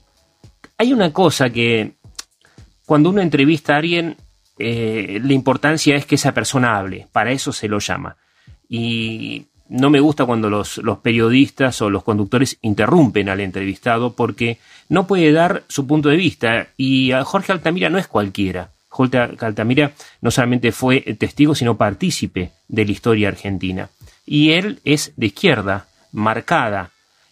hay 0.82 0.94
una 0.94 1.14
cosa 1.14 1.52
que 1.52 1.92
cuando 2.88 3.12
uno 3.12 3.22
entrevista 3.22 3.76
a 3.76 3.78
alguien, 3.78 4.18
eh, 4.58 5.22
la 5.24 5.34
importancia 5.34 5.96
es 5.96 6.08
que 6.08 6.16
esa 6.16 6.34
persona 6.34 6.76
hable, 6.76 7.08
para 7.12 7.32
eso 7.32 7.54
se 7.54 7.68
lo 7.68 7.78
llama. 7.78 8.18
Y 8.68 9.46
no 9.70 9.92
me 9.92 10.00
gusta 10.00 10.26
cuando 10.26 10.50
los, 10.50 10.82
periodistas 11.04 11.84
o 11.84 11.92
los 11.92 12.04
conductores 12.04 12.58
interrumpen 12.64 13.30
al 13.30 13.42
entrevistado 13.42 14.14
porque 14.14 14.58
no 14.90 15.06
puede 15.06 15.32
dar 15.32 15.62
su 15.68 15.86
punto 15.86 16.10
de 16.10 16.18
vista. 16.18 16.70
Y 16.78 17.12
a 17.12 17.24
Jorge 17.26 17.52
Altamira 17.52 17.92
no 17.92 18.00
es 18.00 18.08
cualquiera. 18.08 18.72
Jorge 18.90 19.20
Altamira 19.20 19.92
no 20.22 20.32
solamente 20.32 20.72
fue 20.72 21.02
testigo, 21.20 21.54
sino 21.54 21.78
partícipe 21.78 22.54
de 22.68 22.86
la 22.86 22.92
historia 22.92 23.28
argentina. 23.28 23.90
Y 24.26 24.54
él 24.54 24.80
es 24.84 25.14
de 25.16 25.28
izquierda, 25.28 25.86
marcada, 26.12 26.90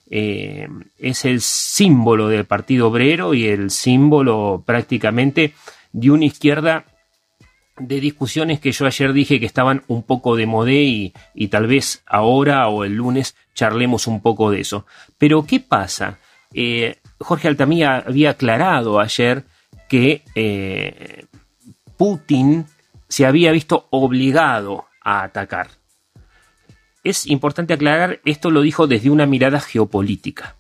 eh, 0.10 0.68
es 0.98 1.26
el 1.26 1.42
símbolo 1.42 2.28
del 2.28 2.46
Partido 2.46 2.88
Obrero 2.88 3.34
y 3.34 3.46
el 3.46 3.70
símbolo 3.70 4.64
prácticamente 4.66 5.54
de 5.92 6.12
una 6.12 6.26
izquierda 6.26 6.86
de 7.78 8.00
discusiones 8.00 8.60
que 8.60 8.72
yo 8.72 8.86
ayer 8.86 9.14
dije 9.14 9.40
que 9.40 9.46
estaban 9.46 9.84
un 9.88 10.04
poco 10.04 10.36
de 10.36 10.46
modé 10.46 11.14
y, 11.34 11.48
tal 11.48 11.68
vez 11.68 12.04
ahora 12.06 12.68
o 12.68 12.84
el 12.84 12.96
lunes 12.96 13.36
charlemos 13.54 14.08
un 14.08 14.22
poco 14.22 14.52
de 14.52 14.62
eso. 14.62 14.86
Pero 15.18 15.46
¿qué 15.46 15.60
pasa? 15.60 16.20
Eh, 16.54 16.98
Jorge 17.20 17.48
Altamira 17.48 18.04
había 18.06 18.32
aclarado 18.32 19.00
ayer 19.00 19.44
que 19.88 20.24
eh, 20.36 21.26
Putin 21.98 22.66
se 23.08 23.26
había 23.26 23.52
visto 23.52 23.88
obligado 23.92 24.86
a 25.02 25.24
atacar 25.24 25.79
es 27.10 27.28
importante 27.28 27.74
aclarar, 27.74 28.22
esto 28.26 28.52
lo 28.52 28.62
dijo 28.62 28.88
desde 28.88 29.10
una 29.10 29.26
mirada 29.26 29.60
geopolítica. 29.60 30.56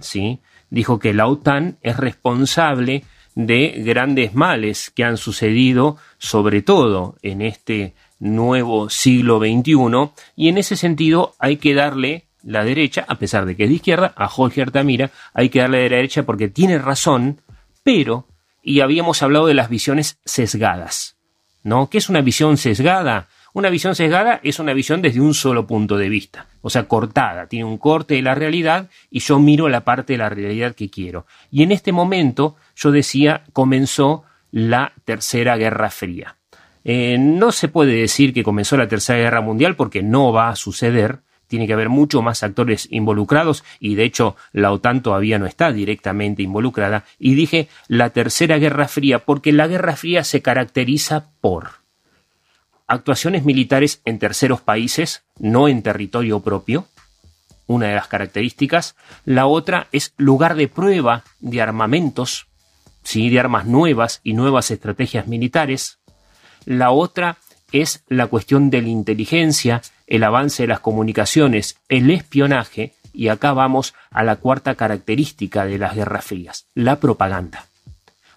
¿sí? 0.00 0.40
Dijo 0.70 0.98
que 0.98 1.14
la 1.14 1.26
OTAN 1.26 1.78
es 1.82 1.96
responsable 1.96 3.04
de 3.34 3.82
grandes 3.84 4.34
males 4.34 4.90
que 4.90 5.04
han 5.04 5.16
sucedido, 5.16 5.96
sobre 6.18 6.62
todo 6.62 7.16
en 7.22 7.42
este 7.42 7.94
nuevo 8.18 8.90
siglo 8.90 9.38
XXI, 9.38 10.10
y 10.36 10.48
en 10.48 10.58
ese 10.58 10.76
sentido 10.76 11.34
hay 11.38 11.56
que 11.56 11.74
darle 11.74 12.26
la 12.42 12.64
derecha, 12.64 13.04
a 13.08 13.16
pesar 13.16 13.46
de 13.46 13.56
que 13.56 13.64
es 13.64 13.68
de 13.68 13.76
izquierda, 13.76 14.12
a 14.16 14.28
Jorge 14.28 14.62
Artamira, 14.62 15.10
hay 15.32 15.48
que 15.48 15.60
darle 15.60 15.88
la 15.88 15.96
derecha 15.96 16.24
porque 16.24 16.48
tiene 16.48 16.78
razón, 16.78 17.40
pero, 17.82 18.26
y 18.62 18.80
habíamos 18.80 19.22
hablado 19.22 19.46
de 19.46 19.54
las 19.54 19.68
visiones 19.68 20.18
sesgadas, 20.24 21.16
¿no? 21.62 21.88
¿Qué 21.88 21.98
es 21.98 22.08
una 22.08 22.20
visión 22.20 22.56
sesgada? 22.56 23.28
Una 23.54 23.68
visión 23.68 23.94
sesgada 23.94 24.40
es 24.42 24.58
una 24.60 24.72
visión 24.72 25.02
desde 25.02 25.20
un 25.20 25.34
solo 25.34 25.66
punto 25.66 25.98
de 25.98 26.08
vista, 26.08 26.46
o 26.62 26.70
sea, 26.70 26.88
cortada, 26.88 27.48
tiene 27.48 27.66
un 27.66 27.76
corte 27.76 28.14
de 28.14 28.22
la 28.22 28.34
realidad 28.34 28.88
y 29.10 29.20
yo 29.20 29.38
miro 29.38 29.68
la 29.68 29.82
parte 29.82 30.14
de 30.14 30.18
la 30.18 30.30
realidad 30.30 30.74
que 30.74 30.88
quiero. 30.88 31.26
Y 31.50 31.62
en 31.62 31.70
este 31.70 31.92
momento, 31.92 32.56
yo 32.74 32.90
decía, 32.90 33.44
comenzó 33.52 34.24
la 34.52 34.92
Tercera 35.04 35.58
Guerra 35.58 35.90
Fría. 35.90 36.36
Eh, 36.84 37.18
no 37.18 37.52
se 37.52 37.68
puede 37.68 37.92
decir 37.92 38.32
que 38.32 38.42
comenzó 38.42 38.78
la 38.78 38.88
Tercera 38.88 39.18
Guerra 39.18 39.42
Mundial 39.42 39.76
porque 39.76 40.02
no 40.02 40.32
va 40.32 40.48
a 40.48 40.56
suceder, 40.56 41.18
tiene 41.46 41.66
que 41.66 41.74
haber 41.74 41.90
mucho 41.90 42.22
más 42.22 42.42
actores 42.42 42.88
involucrados 42.90 43.64
y 43.78 43.96
de 43.96 44.04
hecho 44.04 44.34
la 44.52 44.72
OTAN 44.72 45.02
todavía 45.02 45.38
no 45.38 45.44
está 45.44 45.72
directamente 45.72 46.42
involucrada. 46.42 47.04
Y 47.18 47.34
dije 47.34 47.68
la 47.86 48.08
Tercera 48.08 48.56
Guerra 48.56 48.88
Fría 48.88 49.18
porque 49.18 49.52
la 49.52 49.66
Guerra 49.66 49.94
Fría 49.94 50.24
se 50.24 50.40
caracteriza 50.40 51.26
por 51.42 51.81
actuaciones 52.86 53.44
militares 53.44 54.00
en 54.04 54.18
terceros 54.18 54.60
países, 54.60 55.22
no 55.38 55.68
en 55.68 55.82
territorio 55.82 56.40
propio, 56.40 56.86
una 57.66 57.88
de 57.88 57.94
las 57.94 58.08
características. 58.08 58.96
La 59.24 59.46
otra 59.46 59.88
es 59.92 60.14
lugar 60.16 60.54
de 60.54 60.68
prueba 60.68 61.24
de 61.40 61.60
armamentos, 61.60 62.46
¿sí? 63.02 63.30
de 63.30 63.40
armas 63.40 63.66
nuevas 63.66 64.20
y 64.22 64.34
nuevas 64.34 64.70
estrategias 64.70 65.26
militares. 65.26 65.98
La 66.64 66.90
otra 66.90 67.38
es 67.72 68.04
la 68.08 68.26
cuestión 68.26 68.70
de 68.70 68.82
la 68.82 68.88
inteligencia, 68.88 69.82
el 70.06 70.24
avance 70.24 70.64
de 70.64 70.68
las 70.68 70.80
comunicaciones, 70.80 71.78
el 71.88 72.10
espionaje, 72.10 72.94
y 73.14 73.28
acá 73.28 73.52
vamos 73.52 73.94
a 74.10 74.22
la 74.22 74.36
cuarta 74.36 74.74
característica 74.74 75.64
de 75.64 75.78
las 75.78 75.94
guerras 75.94 76.24
frías, 76.24 76.66
la 76.74 77.00
propaganda. 77.00 77.66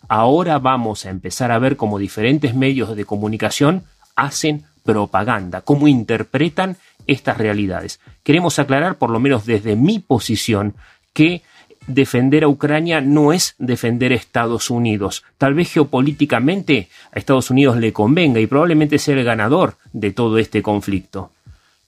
Ahora 0.07 0.59
vamos 0.59 1.05
a 1.05 1.09
empezar 1.09 1.51
a 1.51 1.59
ver 1.59 1.77
cómo 1.77 1.97
diferentes 1.97 2.53
medios 2.53 2.95
de 2.95 3.05
comunicación 3.05 3.83
hacen 4.15 4.65
propaganda, 4.83 5.61
cómo 5.61 5.87
interpretan 5.87 6.77
estas 7.07 7.37
realidades. 7.37 7.99
Queremos 8.23 8.59
aclarar, 8.59 8.97
por 8.97 9.09
lo 9.09 9.19
menos 9.19 9.45
desde 9.45 9.75
mi 9.75 9.99
posición, 9.99 10.75
que 11.13 11.41
defender 11.87 12.43
a 12.43 12.47
Ucrania 12.47 13.01
no 13.01 13.33
es 13.33 13.55
defender 13.57 14.11
a 14.11 14.15
Estados 14.15 14.69
Unidos. 14.69 15.23
Tal 15.37 15.53
vez 15.53 15.71
geopolíticamente 15.71 16.89
a 17.11 17.19
Estados 17.19 17.49
Unidos 17.51 17.77
le 17.77 17.93
convenga 17.93 18.39
y 18.39 18.47
probablemente 18.47 18.99
sea 18.99 19.15
el 19.15 19.23
ganador 19.23 19.75
de 19.93 20.11
todo 20.11 20.37
este 20.37 20.61
conflicto. 20.61 21.31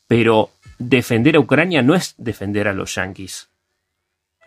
Pero 0.08 0.52
defender 0.80 1.36
a 1.36 1.40
Ucrania 1.40 1.82
no 1.82 1.96
es 1.96 2.16
defender 2.18 2.68
a 2.68 2.74
los 2.74 2.96
yanquis. 2.96 3.50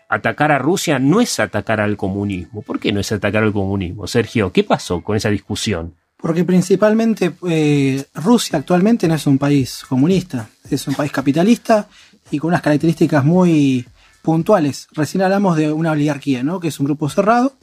Atacar 0.09 0.51
a 0.51 0.59
Rusia 0.59 0.99
no 0.99 1.21
es 1.21 1.39
atacar 1.39 1.81
al 1.81 1.97
comunismo. 1.97 2.63
¿Por 2.63 2.81
qué 2.81 2.93
no 2.93 3.01
es 3.01 3.13
atacar 3.13 3.45
al 3.45 3.53
comunismo? 3.53 4.07
Sergio, 4.07 4.53
¿qué 4.53 4.65
pasó 4.65 5.03
con 5.03 5.17
esa 5.17 5.31
discusión? 5.31 5.95
Porque 6.21 6.45
principalmente 6.45 7.33
eh, 7.49 8.05
Rusia 8.15 8.59
actualmente 8.59 9.09
no 9.09 9.15
es 9.15 9.27
un 9.27 9.39
país 9.39 9.85
comunista, 9.89 10.49
es 10.71 10.87
un 10.87 10.95
país 10.95 11.11
capitalista 11.13 11.89
y 12.31 12.39
con 12.39 12.49
unas 12.49 12.63
características 12.63 13.25
muy 13.25 13.87
puntuales. 14.23 14.89
Recién 14.93 15.23
hablamos 15.23 15.57
de 15.57 15.73
una 15.73 15.93
oligarquía, 15.93 16.43
¿no? 16.43 16.61
Que 16.61 16.69
es 16.69 16.79
un 16.79 16.87
grupo 16.87 17.09
cerrado 17.09 17.55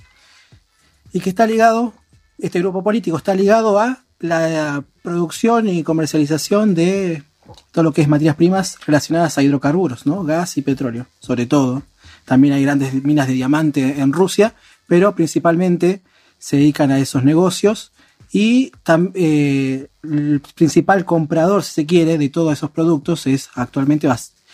y 1.14 1.20
que 1.20 1.30
está 1.30 1.46
ligado, 1.46 1.94
este 2.40 2.60
grupo 2.60 2.84
político 2.84 3.18
está 3.18 3.36
ligado 3.36 3.80
a 3.80 4.00
la 4.20 4.84
producción 5.04 5.70
y 5.70 5.84
comercialización 5.84 6.74
de 6.74 7.24
todo 7.72 7.84
lo 7.84 7.94
que 7.94 8.02
es 8.02 8.08
materias 8.08 8.36
primas 8.36 8.78
relacionadas 8.86 9.38
a 9.38 9.44
hidrocarburos, 9.44 10.06
¿no? 10.06 10.24
Gas 10.24 10.58
y 10.58 10.62
petróleo, 10.62 11.08
sobre 11.20 11.46
todo. 11.46 11.84
También 12.26 12.54
hay 12.54 12.64
grandes 12.64 12.94
minas 12.94 13.28
de 13.28 13.34
diamante 13.34 14.02
en 14.02 14.12
Rusia, 14.12 14.56
pero 14.88 15.16
principalmente 15.16 16.02
se 16.40 16.58
dedican 16.58 16.92
a 16.92 17.00
esos 17.00 17.24
negocios 17.24 17.92
y 18.38 18.72
eh, 19.16 19.88
el 20.04 20.42
principal 20.54 21.06
comprador, 21.06 21.64
si 21.64 21.72
se 21.72 21.86
quiere, 21.88 22.20
de 22.20 22.30
todos 22.30 22.54
esos 22.54 22.70
productos 22.70 23.26
es 23.26 23.50
actualmente, 23.56 24.08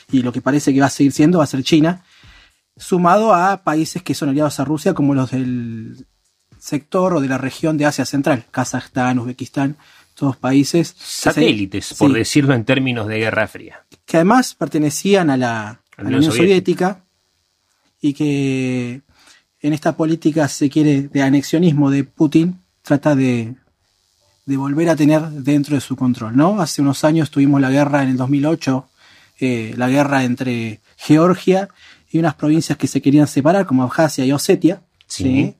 y 0.09 0.21
lo 0.21 0.31
que 0.31 0.39
parece 0.39 0.73
que 0.73 0.79
va 0.79 0.85
a 0.85 0.89
seguir 0.89 1.11
siendo, 1.11 1.39
va 1.39 1.43
a 1.43 1.47
ser 1.47 1.63
China, 1.63 2.01
sumado 2.77 3.33
a 3.33 3.65
países 3.65 4.01
que 4.01 4.15
son 4.15 4.29
aliados 4.29 4.61
a 4.61 4.63
Rusia, 4.63 4.93
como 4.93 5.13
los 5.13 5.31
del 5.31 6.07
sector 6.57 7.15
o 7.15 7.19
de 7.19 7.27
la 7.27 7.37
región 7.37 7.77
de 7.77 7.85
Asia 7.85 8.05
Central, 8.05 8.45
Kazajstán, 8.51 9.19
Uzbekistán, 9.19 9.75
todos 10.13 10.37
países. 10.37 10.95
Satélites, 10.97 11.93
por 11.95 12.13
decirlo 12.13 12.53
en 12.53 12.63
términos 12.63 13.05
de 13.07 13.19
Guerra 13.19 13.49
Fría. 13.49 13.83
Que 14.05 14.15
además 14.15 14.55
pertenecían 14.55 15.29
a 15.29 15.35
la, 15.35 15.81
Unión 15.97 16.23
Soviética 16.23 17.03
y 17.99 18.13
que 18.13 19.01
en 19.59 19.73
esta 19.73 19.97
política, 19.97 20.47
se 20.47 20.69
quiere, 20.69 21.01
de 21.01 21.21
anexionismo 21.21 21.91
de 21.91 22.05
Putin, 22.05 22.61
trata 22.81 23.13
de 23.13 23.55
de 24.45 24.57
volver 24.57 24.89
a 24.89 24.95
tener 24.95 25.21
dentro 25.29 25.75
de 25.75 25.81
su 25.81 25.95
control, 25.95 26.35
¿no? 26.35 26.59
Hace 26.61 26.81
unos 26.81 27.03
años 27.03 27.31
tuvimos 27.31 27.61
la 27.61 27.71
guerra 27.71 28.03
en 28.03 28.09
el 28.09 28.17
2008, 28.17 28.87
eh, 29.39 29.73
la 29.77 29.89
guerra 29.89 30.23
entre 30.23 30.81
Georgia 30.97 31.69
y 32.11 32.19
unas 32.19 32.35
provincias 32.35 32.77
que 32.77 32.87
se 32.87 33.01
querían 33.01 33.27
separar, 33.27 33.65
como 33.65 33.83
Abjasia 33.83 34.25
y 34.25 34.31
Osetia. 34.31 34.81
Sí. 35.07 35.55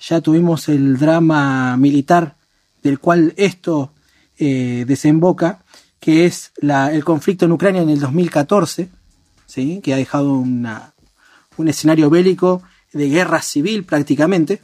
Ya 0.00 0.20
tuvimos 0.20 0.68
el 0.68 0.98
drama 0.98 1.76
militar 1.76 2.36
del 2.82 2.98
cual 2.98 3.32
esto 3.36 3.92
eh, 4.38 4.84
desemboca, 4.86 5.64
que 6.00 6.26
es 6.26 6.52
la, 6.56 6.92
el 6.92 7.04
conflicto 7.04 7.46
en 7.46 7.52
Ucrania 7.52 7.82
en 7.82 7.88
el 7.88 8.00
2014, 8.00 8.90
¿sí? 9.46 9.80
que 9.82 9.94
ha 9.94 9.96
dejado 9.96 10.34
una, 10.34 10.92
un 11.56 11.68
escenario 11.68 12.10
bélico 12.10 12.62
de 12.92 13.08
guerra 13.08 13.40
civil 13.40 13.84
prácticamente, 13.84 14.62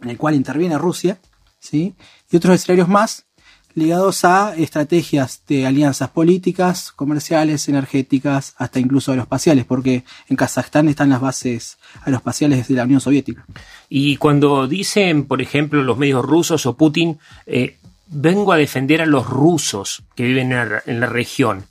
en 0.00 0.10
el 0.10 0.16
cual 0.16 0.34
interviene 0.34 0.78
Rusia, 0.78 1.18
¿sí? 1.60 1.94
y 2.30 2.36
otros 2.36 2.54
escenarios 2.54 2.88
más 2.88 3.26
ligados 3.74 4.24
a 4.24 4.54
estrategias 4.56 5.42
de 5.46 5.66
alianzas 5.66 6.10
políticas, 6.10 6.92
comerciales, 6.92 7.68
energéticas, 7.68 8.54
hasta 8.58 8.80
incluso 8.80 9.12
aeroespaciales, 9.12 9.64
porque 9.64 10.04
en 10.28 10.36
Kazajstán 10.36 10.88
están 10.88 11.10
las 11.10 11.20
bases 11.20 11.78
aeroespaciales 12.02 12.66
de 12.68 12.74
la 12.74 12.84
Unión 12.84 13.00
Soviética. 13.00 13.44
Y 13.88 14.16
cuando 14.16 14.66
dicen, 14.66 15.24
por 15.24 15.40
ejemplo, 15.40 15.82
los 15.82 15.98
medios 15.98 16.24
rusos 16.24 16.66
o 16.66 16.76
Putin, 16.76 17.18
eh, 17.46 17.78
vengo 18.08 18.52
a 18.52 18.56
defender 18.56 19.02
a 19.02 19.06
los 19.06 19.26
rusos 19.26 20.02
que 20.14 20.24
viven 20.24 20.52
en 20.52 20.68
la, 20.68 20.82
en 20.86 21.00
la 21.00 21.06
región, 21.06 21.64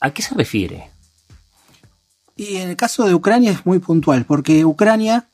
¿a 0.00 0.10
qué 0.10 0.22
se 0.22 0.34
refiere? 0.34 0.90
Y 2.36 2.56
en 2.56 2.68
el 2.68 2.76
caso 2.76 3.04
de 3.04 3.14
Ucrania 3.14 3.50
es 3.50 3.66
muy 3.66 3.78
puntual, 3.78 4.26
porque 4.26 4.64
Ucrania 4.64 5.26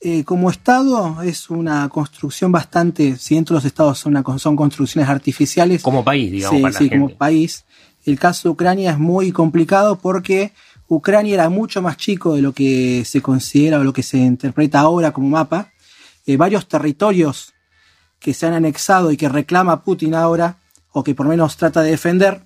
eh, 0.00 0.22
como 0.24 0.50
Estado 0.50 1.22
es 1.22 1.50
una 1.50 1.88
construcción 1.88 2.52
bastante, 2.52 3.16
si 3.16 3.34
dentro 3.34 3.54
de 3.54 3.58
los 3.58 3.64
estados 3.64 3.98
son, 3.98 4.16
una- 4.16 4.38
son 4.38 4.54
construcciones 4.56 5.08
artificiales. 5.10 5.82
Como 5.82 6.04
país, 6.04 6.30
digamos, 6.30 6.56
Sí, 6.56 6.62
para 6.62 6.72
la 6.72 6.78
sí, 6.78 6.88
como 6.88 7.06
gente. 7.08 7.18
país. 7.18 7.64
El 8.04 8.18
caso 8.18 8.48
de 8.48 8.52
Ucrania 8.52 8.92
es 8.92 8.98
muy 8.98 9.32
complicado 9.32 9.98
porque 9.98 10.52
Ucrania 10.88 11.34
era 11.34 11.48
mucho 11.50 11.82
más 11.82 11.96
chico 11.96 12.34
de 12.36 12.42
lo 12.42 12.52
que 12.52 13.04
se 13.04 13.20
considera 13.20 13.78
o 13.80 13.84
lo 13.84 13.92
que 13.92 14.02
se 14.02 14.18
interpreta 14.18 14.80
ahora 14.80 15.12
como 15.12 15.28
mapa. 15.28 15.72
Eh, 16.26 16.36
varios 16.36 16.68
territorios 16.68 17.52
que 18.20 18.34
se 18.34 18.46
han 18.46 18.54
anexado 18.54 19.10
y 19.12 19.16
que 19.16 19.28
reclama 19.28 19.82
Putin 19.82 20.14
ahora, 20.14 20.56
o 20.92 21.02
que 21.04 21.14
por 21.14 21.26
lo 21.26 21.30
menos 21.30 21.56
trata 21.56 21.82
de 21.82 21.90
defender, 21.90 22.42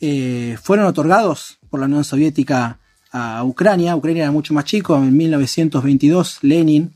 eh, 0.00 0.56
fueron 0.62 0.86
otorgados 0.86 1.58
por 1.70 1.80
la 1.80 1.86
Unión 1.86 2.04
Soviética 2.04 2.78
a 3.12 3.44
Ucrania. 3.44 3.94
Ucrania 3.94 4.24
era 4.24 4.32
mucho 4.32 4.54
más 4.54 4.64
chico. 4.64 4.96
En 4.96 5.16
1922, 5.16 6.38
Lenin 6.42 6.92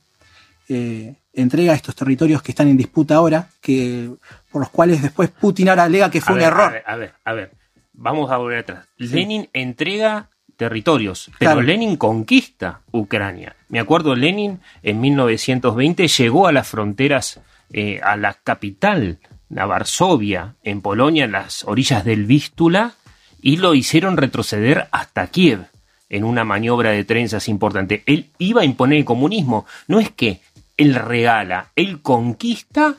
eh, 0.69 1.15
entrega 1.33 1.75
estos 1.75 1.95
territorios 1.95 2.43
que 2.43 2.53
están 2.53 2.69
en 2.69 2.77
disputa 2.77 3.17
ahora, 3.17 3.49
que 3.61 4.11
por 4.51 4.61
los 4.61 4.71
cuales 4.71 5.03
después 5.03 5.31
Putin 5.31 5.69
ahora 5.69 5.85
alega 5.85 6.11
que 6.11 6.21
fue 6.21 6.33
A 6.33 6.35
un 6.35 6.39
ver, 6.41 6.49
error. 6.49 6.65
A 6.65 6.71
ver, 6.71 6.83
a 6.87 6.97
ver, 6.97 7.13
a 7.25 7.33
ver. 7.35 7.51
Vamos 7.93 8.31
a 8.31 8.39
volver 8.39 8.59
atrás. 8.59 8.87
Lenin 8.97 9.49
entrega 9.53 10.29
territorios, 10.57 11.31
pero 11.39 11.53
Claro. 11.53 11.63
Lenin 11.63 11.97
conquista 11.97 12.81
Ucrania. 12.91 13.55
Me 13.69 13.79
acuerdo, 13.79 14.15
Lenin 14.15 14.61
en 14.83 15.01
1920 15.01 16.09
llegó 16.09 16.47
a 16.47 16.53
las 16.53 16.67
fronteras, 16.69 17.41
eh, 17.73 18.01
a 18.03 18.17
la 18.17 18.35
capital, 18.35 19.19
a 19.55 19.67
Varsovia, 19.67 20.55
en 20.63 20.81
Polonia, 20.81 21.25
en 21.25 21.33
las 21.33 21.65
orillas 21.65 22.05
del 22.05 22.25
Vístula, 22.25 22.95
y 23.41 23.59
lo 23.59 23.75
hicieron 23.75 24.17
retroceder 24.17 24.89
hasta 24.93 25.27
Kiev 25.27 25.67
en 26.09 26.25
una 26.25 26.45
maniobra 26.45 26.91
de 26.91 27.05
trenzas 27.05 27.49
importante. 27.49 28.03
Él 28.07 28.31
iba 28.39 28.63
a 28.63 28.65
imponer 28.65 28.99
el 28.99 29.05
comunismo. 29.05 29.67
No 29.89 29.99
es 30.01 30.11
que 30.11 30.41
él 30.77 30.95
regala, 30.95 31.73
él 31.77 32.01
conquista 32.03 32.97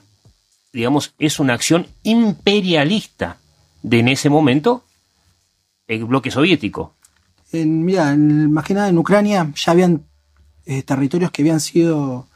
digamos, 0.74 1.16
es 1.18 1.40
una 1.40 1.54
acción 1.54 1.88
imperialista 2.04 3.38
de 3.82 4.00
en 4.00 4.10
ese 4.10 4.30
momento 4.30 4.84
el 5.88 6.06
bloque 6.06 6.30
soviético. 6.30 6.94
En, 7.52 7.84
mira, 7.86 8.12
en- 8.12 8.52
más 8.52 8.66
que 8.66 8.74
nada 8.76 8.90
en 8.90 8.98
Ucrania 8.98 9.52
ya 9.56 9.72
habían 9.72 10.04
eh, 10.66 10.84
territorios 10.84 11.32
que 11.32 11.42
habían 11.42 11.62
sido 11.62 12.28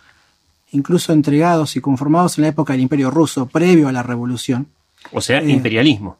incluso 0.71 1.11
entregados 1.13 1.75
y 1.75 1.81
conformados 1.81 2.37
en 2.37 2.43
la 2.43 2.47
época 2.47 2.73
del 2.73 2.81
Imperio 2.81 3.11
Ruso, 3.11 3.45
previo 3.45 3.89
a 3.89 3.91
la 3.91 4.01
revolución. 4.03 4.67
O 5.11 5.19
sea, 5.21 5.39
Eh, 5.39 5.49
imperialismo. 5.51 6.17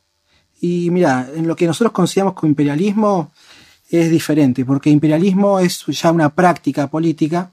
Y 0.60 0.91
mira, 0.91 1.27
en 1.34 1.48
lo 1.48 1.55
que 1.55 1.65
nosotros 1.65 1.93
consideramos 1.93 2.34
como 2.36 2.50
imperialismo 2.50 3.31
es 4.00 4.10
diferente, 4.10 4.63
porque 4.65 4.89
imperialismo 4.89 5.60
es 5.60 5.86
ya 5.88 6.12
una 6.12 6.29
práctica 6.33 6.88
política 6.88 7.51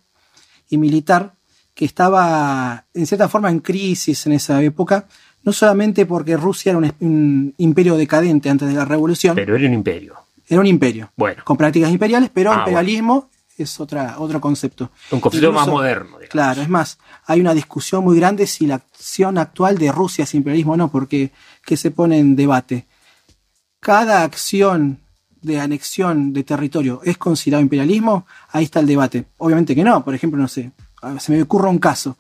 y 0.71 0.77
militar 0.79 1.35
que 1.75 1.85
estaba 1.85 2.87
en 2.95 3.07
cierta 3.07 3.29
forma 3.29 3.51
en 3.51 3.61
crisis 3.61 4.27
en 4.27 4.33
esa 4.33 4.63
época, 4.63 5.07
no 5.43 5.53
solamente 5.53 6.07
porque 6.07 6.37
Rusia 6.37 6.71
era 6.71 6.79
un, 6.79 6.93
un 7.01 7.55
imperio 7.59 7.97
decadente 7.97 8.51
antes 8.51 8.69
de 8.69 8.75
la 8.75 8.85
revolución, 8.85 9.35
Pero 9.37 9.57
era 9.57 9.67
un 9.67 9.75
imperio. 9.75 10.17
era 10.49 10.61
un 10.61 10.67
imperio, 10.67 11.11
Bueno, 11.17 11.43
con 11.45 11.57
prácticas 11.57 11.91
imperiales, 11.91 12.31
pero 12.33 12.53
Ah, 12.53 12.59
imperialismo 12.59 13.31
es 13.57 13.81
otra, 13.81 14.17
otro 14.19 14.41
concepto. 14.41 14.91
un 15.11 15.19
Incluso- 15.19 15.53
más 15.53 15.67
moderno. 15.69 16.11
digamos. 16.19 16.29
Claro, 16.31 16.63
es 16.63 16.69
más, 16.69 16.99
hay 17.27 17.41
una 17.41 17.55
discusión 17.55 18.05
muy 18.05 18.17
grande 18.17 18.47
si 18.47 18.67
la 18.67 18.77
acción 18.77 19.39
actual 19.39 19.79
de 19.79 19.91
Rusia 19.93 20.25
es 20.25 20.35
imperialismo 20.35 20.73
o 20.73 20.77
no, 20.77 20.89
porque 20.91 21.33
¿qué 21.65 21.77
se 21.77 21.91
pone 21.91 22.19
en 22.19 22.37
debate? 22.37 22.87
Cada 23.81 24.23
acción 24.25 25.01
de 25.43 25.61
anexión 25.61 26.33
de 26.33 26.45
territorio 26.45 27.01
es 27.05 27.17
considerado 27.19 27.63
imperialismo, 27.63 28.27
ahí 28.51 28.65
está 28.65 28.81
el 28.81 28.87
debate. 28.87 29.27
Obviamente 29.39 29.75
que 29.75 29.85
no, 29.85 30.05
por 30.05 30.15
ejemplo, 30.15 30.41
no 30.41 30.49
sé, 30.49 30.73
se 31.19 31.33
me 31.33 31.43
ocurre 31.43 31.69
un 31.69 31.79
caso. 31.79 32.19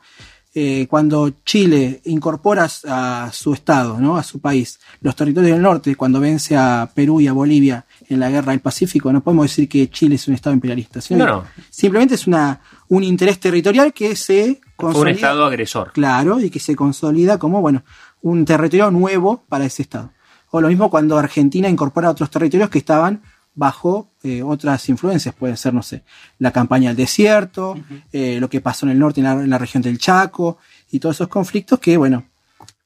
Eh, 0.54 0.86
cuando 0.88 1.30
Chile 1.44 2.00
incorpora 2.06 2.66
a 2.88 3.30
su 3.32 3.52
estado, 3.52 4.00
¿no? 4.00 4.16
a 4.16 4.22
su 4.24 4.40
país, 4.40 4.80
los 5.02 5.14
territorios 5.14 5.52
del 5.52 5.62
norte, 5.62 5.94
cuando 5.94 6.18
vence 6.18 6.56
a 6.56 6.90
Perú 6.92 7.20
y 7.20 7.28
a 7.28 7.32
Bolivia 7.32 7.84
en 8.08 8.18
la 8.18 8.30
guerra 8.30 8.52
del 8.52 8.60
Pacífico, 8.60 9.12
no 9.12 9.20
podemos 9.22 9.44
decir 9.44 9.68
que 9.68 9.88
Chile 9.90 10.16
es 10.16 10.26
un 10.26 10.34
estado 10.34 10.54
imperialista. 10.54 11.00
sino 11.00 11.24
No, 11.24 11.32
no. 11.32 11.44
Simplemente 11.70 12.14
es 12.14 12.26
una, 12.26 12.60
un 12.88 13.04
interés 13.04 13.38
territorial 13.38 13.92
que 13.92 14.16
se 14.16 14.58
Fue 14.76 14.86
un 14.88 14.92
consolida. 14.94 15.14
estado 15.14 15.44
agresor. 15.44 15.92
Claro, 15.92 16.40
y 16.40 16.50
que 16.50 16.58
se 16.58 16.74
consolida 16.74 17.38
como, 17.38 17.60
bueno, 17.60 17.84
un 18.22 18.44
territorio 18.44 18.90
nuevo 18.90 19.44
para 19.48 19.66
ese 19.66 19.82
estado. 19.82 20.10
O 20.50 20.60
lo 20.60 20.68
mismo 20.68 20.90
cuando 20.90 21.18
Argentina 21.18 21.68
incorpora 21.68 22.10
otros 22.10 22.30
territorios 22.30 22.70
que 22.70 22.78
estaban 22.78 23.22
bajo 23.54 24.12
eh, 24.22 24.42
otras 24.42 24.88
influencias, 24.88 25.34
puede 25.34 25.56
ser, 25.56 25.74
no 25.74 25.82
sé, 25.82 26.04
la 26.38 26.52
campaña 26.52 26.90
del 26.90 26.96
desierto, 26.96 27.76
eh, 28.12 28.38
lo 28.40 28.48
que 28.48 28.60
pasó 28.60 28.86
en 28.86 28.92
el 28.92 28.98
norte, 29.00 29.20
en 29.20 29.24
la, 29.24 29.32
en 29.32 29.50
la 29.50 29.58
región 29.58 29.82
del 29.82 29.98
Chaco, 29.98 30.58
y 30.92 31.00
todos 31.00 31.16
esos 31.16 31.28
conflictos 31.28 31.80
que, 31.80 31.96
bueno, 31.96 32.24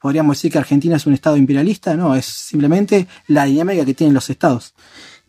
podríamos 0.00 0.36
decir 0.36 0.50
que 0.50 0.58
Argentina 0.58 0.96
es 0.96 1.06
un 1.06 1.12
estado 1.12 1.36
imperialista, 1.36 1.94
no, 1.94 2.14
es 2.14 2.24
simplemente 2.24 3.06
la 3.28 3.44
dinámica 3.44 3.84
que 3.84 3.94
tienen 3.94 4.14
los 4.14 4.28
estados. 4.30 4.74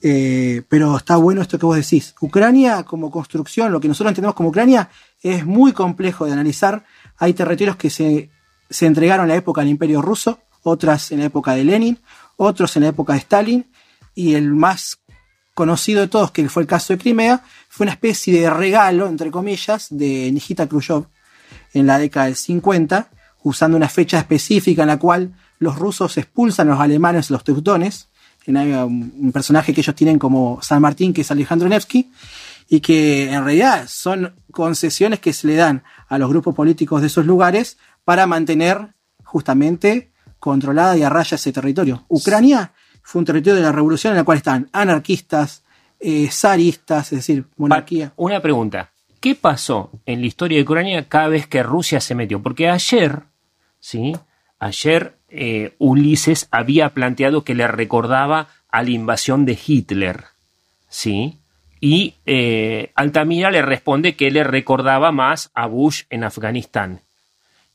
Eh, 0.01 0.63
pero 0.67 0.97
está 0.97 1.15
bueno 1.15 1.41
esto 1.41 1.57
que 1.57 1.65
vos 1.65 1.77
decís. 1.77 2.13
Ucrania 2.19 2.83
como 2.83 3.09
construcción, 3.09 3.71
lo 3.71 3.79
que 3.79 3.87
nosotros 3.87 4.11
entendemos 4.11 4.35
como 4.35 4.49
Ucrania, 4.49 4.89
es 5.21 5.45
muy 5.45 5.71
complejo 5.71 6.25
de 6.25 6.33
analizar. 6.33 6.83
Hay 7.17 7.33
territorios 7.33 7.77
que 7.77 7.89
se, 7.89 8.29
se 8.69 8.85
entregaron 8.85 9.25
en 9.25 9.29
la 9.29 9.35
época 9.35 9.61
del 9.61 9.69
Imperio 9.69 10.01
Ruso, 10.01 10.39
otras 10.63 11.11
en 11.11 11.19
la 11.19 11.25
época 11.25 11.53
de 11.53 11.63
Lenin, 11.63 11.99
otros 12.37 12.75
en 12.75 12.83
la 12.83 12.89
época 12.89 13.13
de 13.13 13.19
Stalin, 13.19 13.65
y 14.15 14.35
el 14.35 14.51
más 14.53 14.99
conocido 15.53 16.01
de 16.01 16.07
todos, 16.07 16.31
que 16.31 16.47
fue 16.49 16.63
el 16.63 16.67
caso 16.67 16.93
de 16.93 16.99
Crimea, 16.99 17.43
fue 17.69 17.85
una 17.85 17.93
especie 17.93 18.39
de 18.39 18.49
regalo, 18.49 19.07
entre 19.07 19.31
comillas, 19.31 19.87
de 19.89 20.31
Nikita 20.31 20.67
Khrushchev 20.67 21.05
en 21.73 21.87
la 21.87 21.97
década 21.97 22.27
del 22.27 22.35
50, 22.35 23.09
usando 23.43 23.77
una 23.77 23.89
fecha 23.89 24.19
específica 24.19 24.83
en 24.83 24.87
la 24.87 24.97
cual 24.97 25.33
los 25.59 25.77
rusos 25.77 26.17
expulsan 26.17 26.67
a 26.67 26.71
los 26.71 26.79
alemanes, 26.79 27.29
los 27.29 27.43
teutones, 27.43 28.09
un 28.47 29.31
personaje 29.33 29.73
que 29.73 29.81
ellos 29.81 29.95
tienen 29.95 30.19
como 30.19 30.59
San 30.61 30.81
Martín, 30.81 31.13
que 31.13 31.21
es 31.21 31.31
Alejandro 31.31 31.69
Nevsky, 31.69 32.11
y 32.69 32.79
que 32.79 33.31
en 33.31 33.43
realidad 33.43 33.85
son 33.87 34.33
concesiones 34.51 35.19
que 35.19 35.33
se 35.33 35.47
le 35.47 35.55
dan 35.55 35.83
a 36.07 36.17
los 36.17 36.29
grupos 36.29 36.55
políticos 36.55 37.01
de 37.01 37.07
esos 37.07 37.25
lugares 37.25 37.77
para 38.03 38.25
mantener 38.27 38.93
justamente 39.23 40.12
controlada 40.43 40.97
y 40.97 41.03
a 41.03 41.09
raya 41.09 41.35
ese 41.35 41.53
territorio. 41.53 42.03
Ucrania 42.09 42.73
fue 43.01 43.19
un 43.19 43.25
territorio 43.25 43.55
de 43.55 43.61
la 43.61 43.71
revolución 43.71 44.11
en 44.11 44.19
el 44.19 44.25
cual 44.25 44.39
están 44.39 44.69
anarquistas, 44.73 45.63
eh, 46.01 46.27
zaristas, 46.29 47.13
es 47.13 47.19
decir, 47.19 47.45
monarquía. 47.55 48.11
Una 48.17 48.41
pregunta. 48.41 48.91
¿Qué 49.21 49.35
pasó 49.35 49.89
en 50.05 50.19
la 50.19 50.27
historia 50.27 50.57
de 50.57 50.63
Ucrania 50.63 51.07
cada 51.07 51.29
vez 51.29 51.47
que 51.47 51.63
Rusia 51.63 52.01
se 52.01 52.13
metió? 52.13 52.41
Porque 52.41 52.67
ayer, 52.67 53.21
¿sí? 53.79 54.13
Ayer 54.59 55.15
eh, 55.29 55.75
Ulises 55.77 56.49
había 56.51 56.89
planteado 56.89 57.45
que 57.45 57.55
le 57.55 57.65
recordaba 57.69 58.49
a 58.69 58.83
la 58.83 58.89
invasión 58.89 59.45
de 59.45 59.57
Hitler, 59.65 60.25
¿sí? 60.89 61.39
Y 61.79 62.15
eh, 62.25 62.91
Altamira 62.95 63.49
le 63.49 63.61
responde 63.61 64.17
que 64.17 64.29
le 64.29 64.43
recordaba 64.43 65.13
más 65.13 65.51
a 65.53 65.67
Bush 65.67 66.03
en 66.09 66.25
Afganistán. 66.25 66.99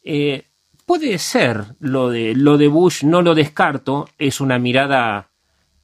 Eh, 0.04 0.44
puede 0.88 1.18
ser 1.18 1.77
lo 1.81 2.09
de, 2.09 2.35
lo 2.35 2.57
de 2.57 2.66
Bush, 2.66 3.05
no 3.05 3.20
lo 3.20 3.35
descarto, 3.35 4.09
es 4.16 4.40
una 4.40 4.59
mirada, 4.59 5.29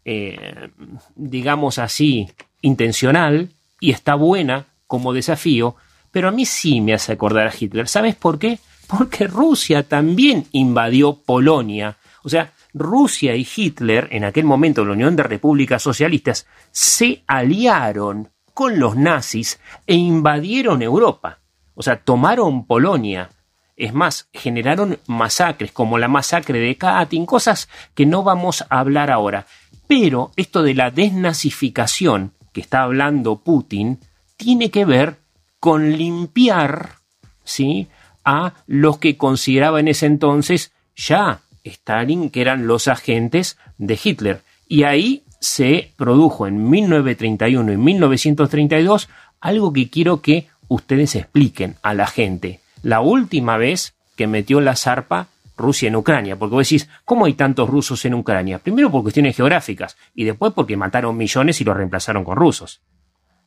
eh, 0.03 0.71
digamos 1.15 1.79
así, 1.79 2.31
intencional 2.63 3.51
y 3.81 3.91
está 3.91 4.15
buena 4.15 4.65
como 4.87 5.13
desafío, 5.13 5.77
pero 6.11 6.29
a 6.29 6.31
mí 6.31 6.47
sí 6.47 6.81
me 6.81 6.95
hace 6.95 7.13
acordar 7.13 7.47
a 7.47 7.53
Hitler. 7.57 7.87
¿Sabes 7.87 8.15
por 8.15 8.39
qué? 8.39 8.59
Porque 8.87 9.27
Rusia 9.27 9.83
también 9.83 10.47
invadió 10.53 11.17
Polonia. 11.17 11.99
O 12.23 12.31
sea, 12.31 12.55
Rusia 12.73 13.37
y 13.37 13.47
Hitler, 13.55 14.09
en 14.11 14.25
aquel 14.25 14.45
momento 14.45 14.87
la 14.87 14.93
Unión 14.93 15.17
de 15.17 15.25
Repúblicas 15.25 15.83
Socialistas, 15.83 16.47
se 16.71 17.25
aliaron 17.27 18.31
con 18.55 18.79
los 18.79 18.97
nazis 18.97 19.61
e 19.87 19.97
invadieron 19.97 20.81
Europa. 20.81 21.41
O 21.75 21.83
sea, 21.83 22.01
tomaron 22.01 22.67
Polonia. 22.67 23.29
Es 23.77 23.93
más, 23.93 24.29
generaron 24.33 24.99
masacres 25.07 25.73
como 25.73 25.99
la 25.99 26.09
masacre 26.09 26.61
de 26.61 26.77
Katyn, 26.77 27.27
cosas 27.27 27.69
que 27.95 28.07
no 28.07 28.23
vamos 28.23 28.65
a 28.69 28.79
hablar 28.79 29.11
ahora. 29.11 29.47
Pero 29.87 30.31
esto 30.37 30.63
de 30.63 30.75
la 30.75 30.91
desnazificación 30.91 32.33
que 32.53 32.61
está 32.61 32.83
hablando 32.83 33.41
Putin 33.41 33.99
tiene 34.37 34.71
que 34.71 34.85
ver 34.85 35.17
con 35.59 35.97
limpiar 35.97 36.97
¿sí? 37.43 37.89
a 38.25 38.55
los 38.67 38.99
que 38.99 39.17
consideraba 39.17 39.81
en 39.81 39.89
ese 39.89 40.07
entonces 40.07 40.73
ya 40.97 41.41
Stalin, 41.65 42.31
que 42.31 42.41
eran 42.41 42.67
los 42.67 42.89
agentes 42.89 43.59
de 43.79 43.99
Hitler. 44.03 44.43
Y 44.69 44.85
ahí 44.85 45.25
se 45.41 45.91
produjo 45.97 46.47
en 46.47 46.69
1931 46.71 47.73
y 47.73 47.77
1932 47.77 49.09
algo 49.41 49.73
que 49.73 49.91
quiero 49.91 50.23
que 50.23 50.49
ustedes 50.69 51.15
expliquen 51.17 51.77
a 51.83 51.95
la 51.95 52.07
gente. 52.07 52.61
La 52.85 53.01
última 53.01 53.57
vez 53.57 53.95
que 54.15 54.27
metió 54.27 54.61
la 54.61 54.77
zarpa 54.77 55.29
Rusia 55.57 55.89
en 55.89 55.97
Ucrania, 55.97 56.37
porque 56.37 56.55
vos 56.55 56.69
decís, 56.69 56.87
¿cómo 57.07 57.25
hay 57.25 57.33
tantos 57.33 57.71
rusos 57.71 58.05
en 58.05 58.13
Ucrania? 58.13 58.59
Primero 58.59 58.91
por 58.91 59.01
cuestiones 59.01 59.35
geográficas 59.35 59.97
y 60.15 60.25
después 60.25 60.53
porque 60.53 60.77
mataron 60.77 61.17
millones 61.17 61.61
y 61.63 61.65
los 61.65 61.75
reemplazaron 61.75 62.25
con 62.25 62.37
rusos. 62.37 62.83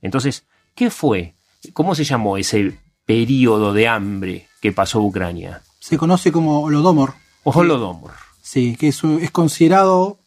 Entonces, 0.01 0.43
¿qué 0.73 0.89
fue? 0.89 1.35
¿Cómo 1.73 1.93
se 1.93 2.03
llamó 2.03 2.37
ese 2.37 2.79
periodo 3.05 3.73
de 3.73 3.87
hambre 3.87 4.47
que 4.59 4.71
pasó 4.71 5.01
Ucrania? 5.01 5.61
Se 5.79 5.97
conoce 5.99 6.31
como 6.31 6.61
Holodomor. 6.61 7.13
Holodomor. 7.43 8.13
Sí, 8.41 8.75
que 8.75 8.87
es, 8.87 9.03
es 9.03 9.29
considerado 9.29 10.17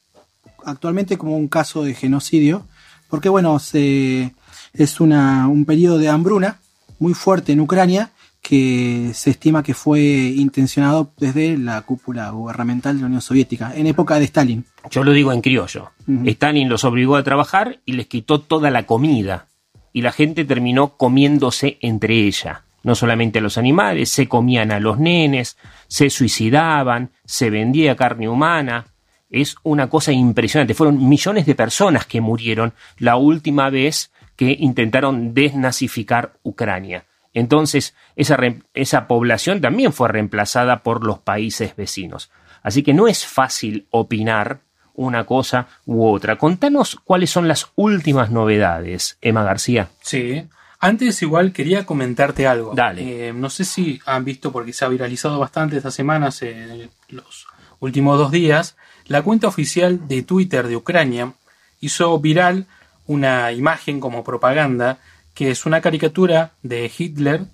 actualmente 0.64 1.18
como 1.18 1.37
un 1.37 1.49
caso 1.49 1.83
de 1.83 1.94
genocidio, 1.94 2.64
porque 3.09 3.29
bueno, 3.29 3.59
se, 3.59 4.35
es 4.73 5.01
una, 5.01 5.49
un 5.49 5.64
periodo 5.64 5.99
de 5.99 6.09
hambruna 6.11 6.61
muy 7.01 7.14
fuerte 7.14 7.51
en 7.51 7.61
Ucrania 7.61 8.12
que 8.40 9.11
se 9.14 9.31
estima 9.31 9.62
que 9.62 9.74
fue 9.74 10.00
intencionado 10.00 11.12
desde 11.18 11.57
la 11.59 11.83
cúpula 11.83 12.31
gubernamental 12.31 12.96
de 12.96 13.03
la 13.03 13.07
Unión 13.07 13.20
Soviética, 13.22 13.72
en 13.74 13.87
época 13.87 14.18
de 14.18 14.24
Stalin. 14.24 14.64
Yo 14.90 15.05
lo 15.05 15.12
digo 15.12 15.33
en 15.33 15.40
criollo. 15.40 15.90
Stalin 16.24 16.68
los 16.68 16.85
obligó 16.85 17.16
a 17.16 17.22
trabajar 17.22 17.81
y 17.85 17.92
les 17.92 18.07
quitó 18.07 18.40
toda 18.40 18.70
la 18.70 18.87
comida. 18.87 19.46
Y 19.92 20.03
la 20.03 20.12
gente 20.12 20.44
terminó 20.44 20.96
comiéndose 20.96 21.79
entre 21.81 22.26
ella. 22.26 22.64
No 22.83 22.94
solamente 22.94 23.40
a 23.40 23.42
los 23.42 23.59
animales, 23.59 24.09
se 24.09 24.26
comían 24.26 24.72
a 24.72 24.81
los 24.81 24.98
nenes, 24.98 25.59
se 25.87 26.09
suicidaban, 26.09 27.11
se 27.24 27.50
vendía 27.50 27.96
carne 27.96 28.29
humana. 28.29 28.87
Es 29.29 29.57
una 29.62 29.88
cosa 29.88 30.12
impresionante. 30.12 30.74
Fueron 30.74 31.09
millones 31.09 31.44
de 31.44 31.55
personas 31.55 32.07
que 32.07 32.20
murieron 32.20 32.72
la 32.98 33.16
última 33.16 33.68
vez 33.68 34.11
que 34.35 34.57
intentaron 34.59 35.35
desnazificar 35.35 36.38
Ucrania. 36.42 37.05
Entonces, 37.33 37.95
esa, 38.16 38.37
esa, 38.75 39.07
población 39.07 39.61
también 39.61 39.93
fue 39.93 40.09
reemplazada 40.09 40.83
por 40.83 41.05
los 41.05 41.19
países 41.19 41.77
vecinos. 41.77 42.31
Así 42.62 42.83
que 42.83 42.93
no 42.93 43.09
es 43.09 43.25
fácil 43.25 43.87
opinar 43.90 44.61
una 44.95 45.25
cosa 45.25 45.69
u 45.87 46.07
otra. 46.07 46.37
Contanos 46.37 46.97
cuáles 47.05 47.31
son 47.31 47.49
las 47.49 47.69
últimas 47.77 48.31
novedades, 48.31 49.16
Emma 49.21 49.45
García. 49.45 49.88
Sí. 50.03 50.47
Antes 50.81 51.23
igual 51.23 51.53
quería 51.53 51.87
comentarte 51.87 52.47
algo. 52.47 52.73
Dale. 52.75 53.29
Eh, 53.29 53.33
no 53.33 53.51
sé 53.51 53.64
si 53.64 54.01
han 54.07 54.25
visto, 54.25 54.51
porque 54.51 54.73
se 54.73 54.85
ha 54.85 54.88
viralizado 54.88 55.38
bastante 55.38 55.77
estas 55.77 55.95
semanas, 55.95 56.43
en 56.43 56.90
los 57.09 57.47
últimos 57.81 58.19
dos 58.19 58.31
días, 58.31 58.77
la 59.07 59.23
cuenta 59.23 59.47
oficial 59.47 60.07
de 60.09 60.23
Twitter 60.23 60.69
de 60.69 60.77
Ucrania 60.77 61.33
hizo 61.81 62.19
viral 62.19 62.66
una 63.07 63.53
imagen 63.53 64.01
como 64.01 64.23
propaganda 64.23 64.99
que 65.35 65.51
es 65.51 65.66
una 65.66 65.81
caricatura 65.81 66.53
de 66.62 66.90
Hitler 66.97 67.47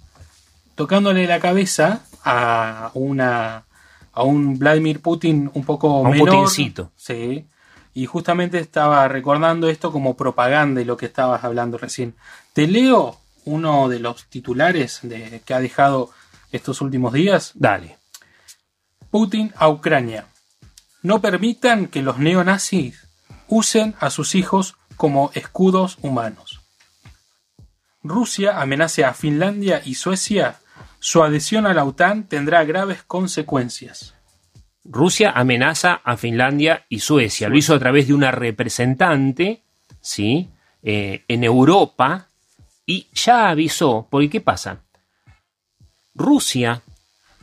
tocándole 0.74 1.26
la 1.26 1.40
cabeza 1.40 2.02
a 2.24 2.90
una 2.94 3.64
a 4.12 4.22
un 4.22 4.58
Vladimir 4.58 5.00
Putin 5.00 5.50
un 5.52 5.64
poco 5.64 6.00
un 6.00 6.10
menor. 6.10 6.28
Putincito. 6.30 6.90
Sí. 6.96 7.46
Y 7.92 8.06
justamente 8.06 8.58
estaba 8.58 9.06
recordando 9.08 9.68
esto 9.68 9.92
como 9.92 10.16
propaganda 10.16 10.80
y 10.80 10.84
lo 10.84 10.96
que 10.96 11.06
estabas 11.06 11.44
hablando 11.44 11.76
recién. 11.78 12.14
Te 12.54 12.66
leo 12.66 13.18
uno 13.44 13.88
de 13.88 14.00
los 14.00 14.26
titulares 14.26 15.00
de, 15.02 15.42
que 15.44 15.54
ha 15.54 15.60
dejado 15.60 16.10
estos 16.50 16.80
últimos 16.80 17.12
días. 17.12 17.52
Dale. 17.54 17.98
Putin 19.10 19.52
a 19.56 19.68
Ucrania. 19.68 20.26
No 21.02 21.20
permitan 21.20 21.86
que 21.86 22.02
los 22.02 22.18
neonazis 22.18 23.06
usen 23.48 23.94
a 24.00 24.10
sus 24.10 24.34
hijos 24.34 24.76
como 24.96 25.30
escudos 25.34 25.98
humanos. 26.02 26.55
Rusia 28.08 28.60
amenaza 28.60 29.08
a 29.08 29.14
Finlandia 29.14 29.82
y 29.84 29.94
Suecia, 29.94 30.60
su 30.98 31.22
adhesión 31.22 31.66
a 31.66 31.74
la 31.74 31.84
OTAN 31.84 32.28
tendrá 32.28 32.64
graves 32.64 33.02
consecuencias. 33.02 34.14
Rusia 34.84 35.32
amenaza 35.32 36.00
a 36.04 36.16
Finlandia 36.16 36.86
y 36.88 37.00
Suecia. 37.00 37.48
Lo 37.48 37.56
hizo 37.56 37.74
a 37.74 37.78
través 37.78 38.06
de 38.08 38.14
una 38.14 38.30
representante, 38.30 39.62
¿sí? 40.00 40.48
Eh, 40.82 41.24
en 41.26 41.42
Europa 41.44 42.28
y 42.86 43.08
ya 43.12 43.48
avisó, 43.48 44.06
porque 44.10 44.30
¿qué 44.30 44.40
pasa? 44.40 44.82
Rusia, 46.14 46.82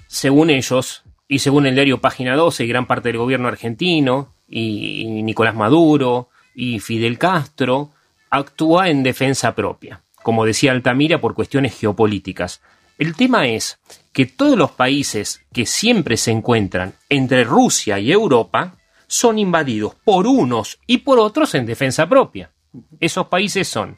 según 0.08 0.49
ellos, 0.49 1.04
y 1.28 1.39
según 1.39 1.65
el 1.65 1.76
diario 1.76 1.99
Página 1.99 2.36
12 2.36 2.63
y 2.63 2.67
gran 2.67 2.88
parte 2.88 3.10
del 3.10 3.17
gobierno 3.17 3.49
argentino, 3.49 4.34
y 4.47 5.21
Nicolás 5.23 5.56
Maduro, 5.56 6.30
y 6.56 6.80
Fidel 6.80 7.17
Castro, 7.17 7.91
actúa 8.30 8.89
en 8.89 9.04
defensa 9.04 9.54
propia 9.54 10.02
como 10.23 10.45
decía 10.45 10.71
Altamira, 10.71 11.21
por 11.21 11.36
cuestiones 11.36 11.77
geopolíticas. 11.77 12.62
El 12.97 13.15
tema 13.15 13.47
es 13.47 13.79
que 14.12 14.25
todos 14.25 14.57
los 14.57 14.71
países 14.71 15.41
que 15.53 15.65
siempre 15.65 16.17
se 16.17 16.31
encuentran 16.31 16.93
entre 17.09 17.43
Rusia 17.43 17.99
y 17.99 18.12
Europa 18.12 18.77
son 19.07 19.38
invadidos 19.38 19.95
por 19.95 20.25
unos 20.25 20.79
y 20.88 20.99
por 20.99 21.19
otros 21.19 21.53
en 21.55 21.65
defensa 21.65 22.07
propia. 22.07 22.51
Esos 22.99 23.27
países 23.27 23.67
son 23.67 23.97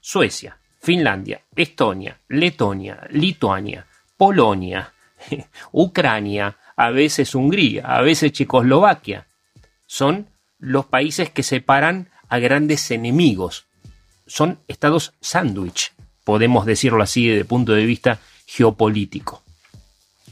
Suecia, 0.00 0.58
Finlandia, 0.80 1.42
Estonia, 1.54 2.18
Letonia, 2.28 3.06
Lituania, 3.10 3.86
Polonia, 4.16 4.92
Ucrania, 5.72 6.56
a 6.76 6.90
veces 6.90 7.34
Hungría, 7.34 7.86
a 7.86 8.02
veces 8.02 8.32
Checoslovaquia. 8.32 9.26
Son 9.86 10.28
los 10.58 10.86
países 10.86 11.30
que 11.30 11.42
separan 11.42 12.10
a 12.28 12.38
grandes 12.38 12.90
enemigos 12.90 13.66
son 14.32 14.58
estados 14.66 15.12
sándwich, 15.20 15.92
podemos 16.24 16.64
decirlo 16.64 17.02
así 17.02 17.26
desde 17.26 17.40
el 17.40 17.46
punto 17.46 17.72
de 17.72 17.84
vista 17.84 18.18
geopolítico. 18.46 19.42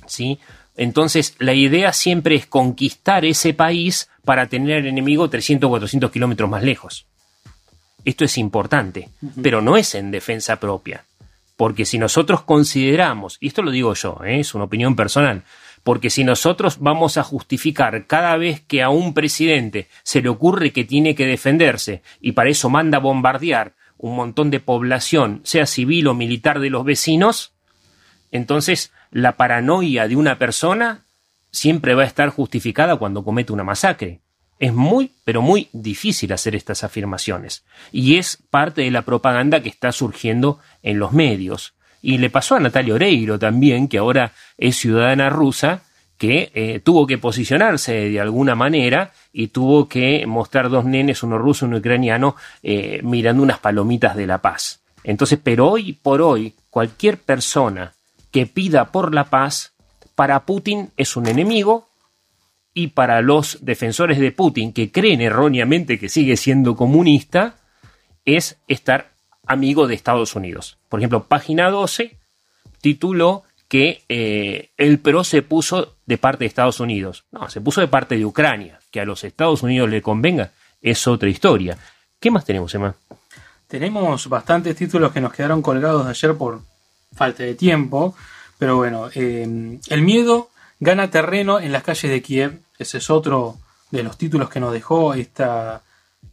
¿Sí? 0.07 0.39
Entonces, 0.75 1.35
la 1.39 1.53
idea 1.53 1.93
siempre 1.93 2.35
es 2.35 2.47
conquistar 2.47 3.27
ese 3.27 3.53
país 3.53 4.09
para 4.25 4.47
tener 4.47 4.79
al 4.79 4.87
enemigo 4.87 5.29
300 5.29 5.69
o 5.69 5.71
400 5.71 6.11
kilómetros 6.11 6.49
más 6.49 6.63
lejos. 6.63 7.05
Esto 8.07 8.25
es 8.25 8.39
importante, 8.39 9.11
pero 9.43 9.61
no 9.61 9.77
es 9.77 9.95
en 9.95 10.11
defensa 10.11 10.59
propia. 10.59 11.05
Porque 11.57 11.85
si 11.85 11.99
nosotros 11.99 12.41
consideramos, 12.41 13.37
y 13.39 13.49
esto 13.49 13.61
lo 13.61 13.71
digo 13.71 13.93
yo, 13.93 14.19
¿eh? 14.25 14.41
es 14.41 14.55
una 14.55 14.65
opinión 14.65 14.97
personal, 14.97 15.43
porque 15.85 16.09
si 16.09 16.25
nosotros 16.25 16.79
vamos 16.81 17.19
a 17.19 17.23
justificar 17.23 18.07
cada 18.07 18.39
vez 18.39 18.63
que 18.63 18.83
a 18.83 18.89
un 18.89 19.13
presidente 19.13 19.89
se 20.03 20.23
le 20.23 20.31
ocurre 20.31 20.73
que 20.73 20.85
tiene 20.85 21.15
que 21.15 21.27
defenderse 21.27 22.01
y 22.23 22.33
para 22.33 22.49
eso 22.49 22.71
manda 22.71 22.99
bombardear 22.99 23.75
un 24.01 24.17
montón 24.17 24.51
de 24.51 24.61
población, 24.61 25.43
sea 25.45 25.67
civil 25.67 26.09
o 26.09 26.15
militar 26.15 26.59
de 26.59 26.71
los 26.71 26.85
vecinos, 26.85 27.53
entonces 28.31 28.93
la 29.11 29.37
paranoia 29.37 30.09
de 30.09 30.17
una 30.17 30.39
persona 30.39 31.05
siempre 31.51 31.95
va 31.95 32.05
a 32.05 32.07
estar 32.07 32.31
justificada 32.31 32.97
cuando 32.97 33.25
comete 33.25 33.53
una 33.53 33.65
masacre. 33.65 34.21
Es 34.59 34.73
muy, 34.73 35.13
pero 35.25 35.43
muy 35.43 35.69
difícil 35.73 36.33
hacer 36.33 36.55
estas 36.55 36.85
afirmaciones. 36.85 37.65
Y 37.93 38.17
es 38.17 38.39
parte 38.51 38.83
de 38.83 38.91
la 38.91 39.03
propaganda 39.03 39.63
que 39.63 39.69
está 39.69 39.93
surgiendo 39.93 40.61
en 40.83 40.99
los 40.99 41.13
medios. 41.13 41.75
Y 42.03 42.19
le 42.19 42.31
pasó 42.31 42.55
a 42.55 42.61
Natalia 42.61 42.95
Oreiro 42.95 43.39
también, 43.39 43.89
que 43.89 43.99
ahora 43.99 44.33
es 44.57 44.77
ciudadana 44.77 45.29
rusa, 45.29 45.83
que 46.21 46.53
eh, 46.55 46.81
tuvo 46.85 47.07
que 47.07 47.17
posicionarse 47.17 47.95
de 47.95 48.21
alguna 48.21 48.55
manera 48.55 49.11
y 49.33 49.47
tuvo 49.47 49.89
que 49.89 50.27
mostrar 50.27 50.69
dos 50.69 50.85
nenes, 50.85 51.23
uno 51.23 51.39
ruso 51.39 51.65
y 51.65 51.69
uno 51.69 51.79
ucraniano, 51.79 52.37
eh, 52.63 53.01
mirando 53.03 53.43
unas 53.43 53.59
palomitas 53.59 54.17
de 54.17 54.27
la 54.27 54.37
paz. 54.43 54.83
Entonces, 55.03 55.39
pero 55.43 55.71
hoy 55.71 55.95
por 55.95 56.21
hoy, 56.21 56.53
cualquier 56.69 57.17
persona 57.17 57.95
que 58.31 58.45
pida 58.45 58.93
por 58.93 59.15
la 59.15 59.31
paz, 59.31 59.73
para 60.15 60.45
Putin 60.45 60.91
es 60.99 61.17
un 61.17 61.27
enemigo 61.27 61.89
y 62.75 62.89
para 62.89 63.23
los 63.23 63.57
defensores 63.63 64.19
de 64.19 64.31
Putin, 64.31 64.75
que 64.75 64.93
creen 64.93 65.23
erróneamente 65.23 65.99
que 65.99 66.11
sigue 66.11 66.37
siendo 66.37 66.77
comunista, 66.77 67.57
es 68.27 68.59
estar 68.69 69.13
amigo 69.47 69.87
de 69.87 69.95
Estados 69.95 70.37
Unidos. 70.37 70.77
Por 70.91 71.01
ejemplo, 71.01 71.25
página 71.25 71.71
12 71.71 72.19
tituló 72.83 73.45
que 73.71 74.03
eh, 74.09 74.73
el 74.77 74.99
PRO 74.99 75.23
se 75.23 75.43
puso 75.43 75.95
de 76.05 76.19
parte 76.19 76.43
de 76.43 76.49
Estados 76.49 76.81
Unidos. 76.81 77.25
No, 77.31 77.49
se 77.49 77.61
puso 77.61 77.81
de 77.81 77.87
parte 77.87 78.17
de 78.17 78.27
Ucrania. 78.27 78.81
Que 78.91 79.01
a 79.01 79.05
los 79.05 79.23
Estados 79.23 79.63
Unidos 79.63 79.89
le 79.89 80.03
convenga 80.03 80.51
es 80.83 81.07
otra 81.07 81.29
historia. 81.29 81.79
¿Qué 82.19 82.33
más 82.33 82.45
tenemos, 82.45 82.75
Emma? 82.75 82.97
Tenemos 83.69 84.29
bastantes 84.29 84.75
títulos 84.75 85.13
que 85.13 85.21
nos 85.21 85.33
quedaron 85.33 85.63
colgados 85.63 86.05
de 86.05 86.11
ayer 86.11 86.37
por 86.37 86.63
falta 87.15 87.45
de 87.45 87.55
tiempo. 87.55 88.17
Pero 88.59 88.77
bueno, 88.77 89.09
eh, 89.15 89.79
el 89.89 90.03
miedo 90.03 90.51
gana 90.81 91.09
terreno 91.13 91.61
en 91.61 91.71
las 91.71 91.85
calles 91.85 92.11
de 92.11 92.23
Kiev. 92.23 92.59
Ese 92.77 92.99
es 92.99 93.09
otro 93.09 93.57
de 93.93 94.03
los 94.03 94.19
títulos 94.19 94.51
que 94.51 94.59
nos 94.59 94.73
dejó 94.73 95.15
esta, 95.15 95.83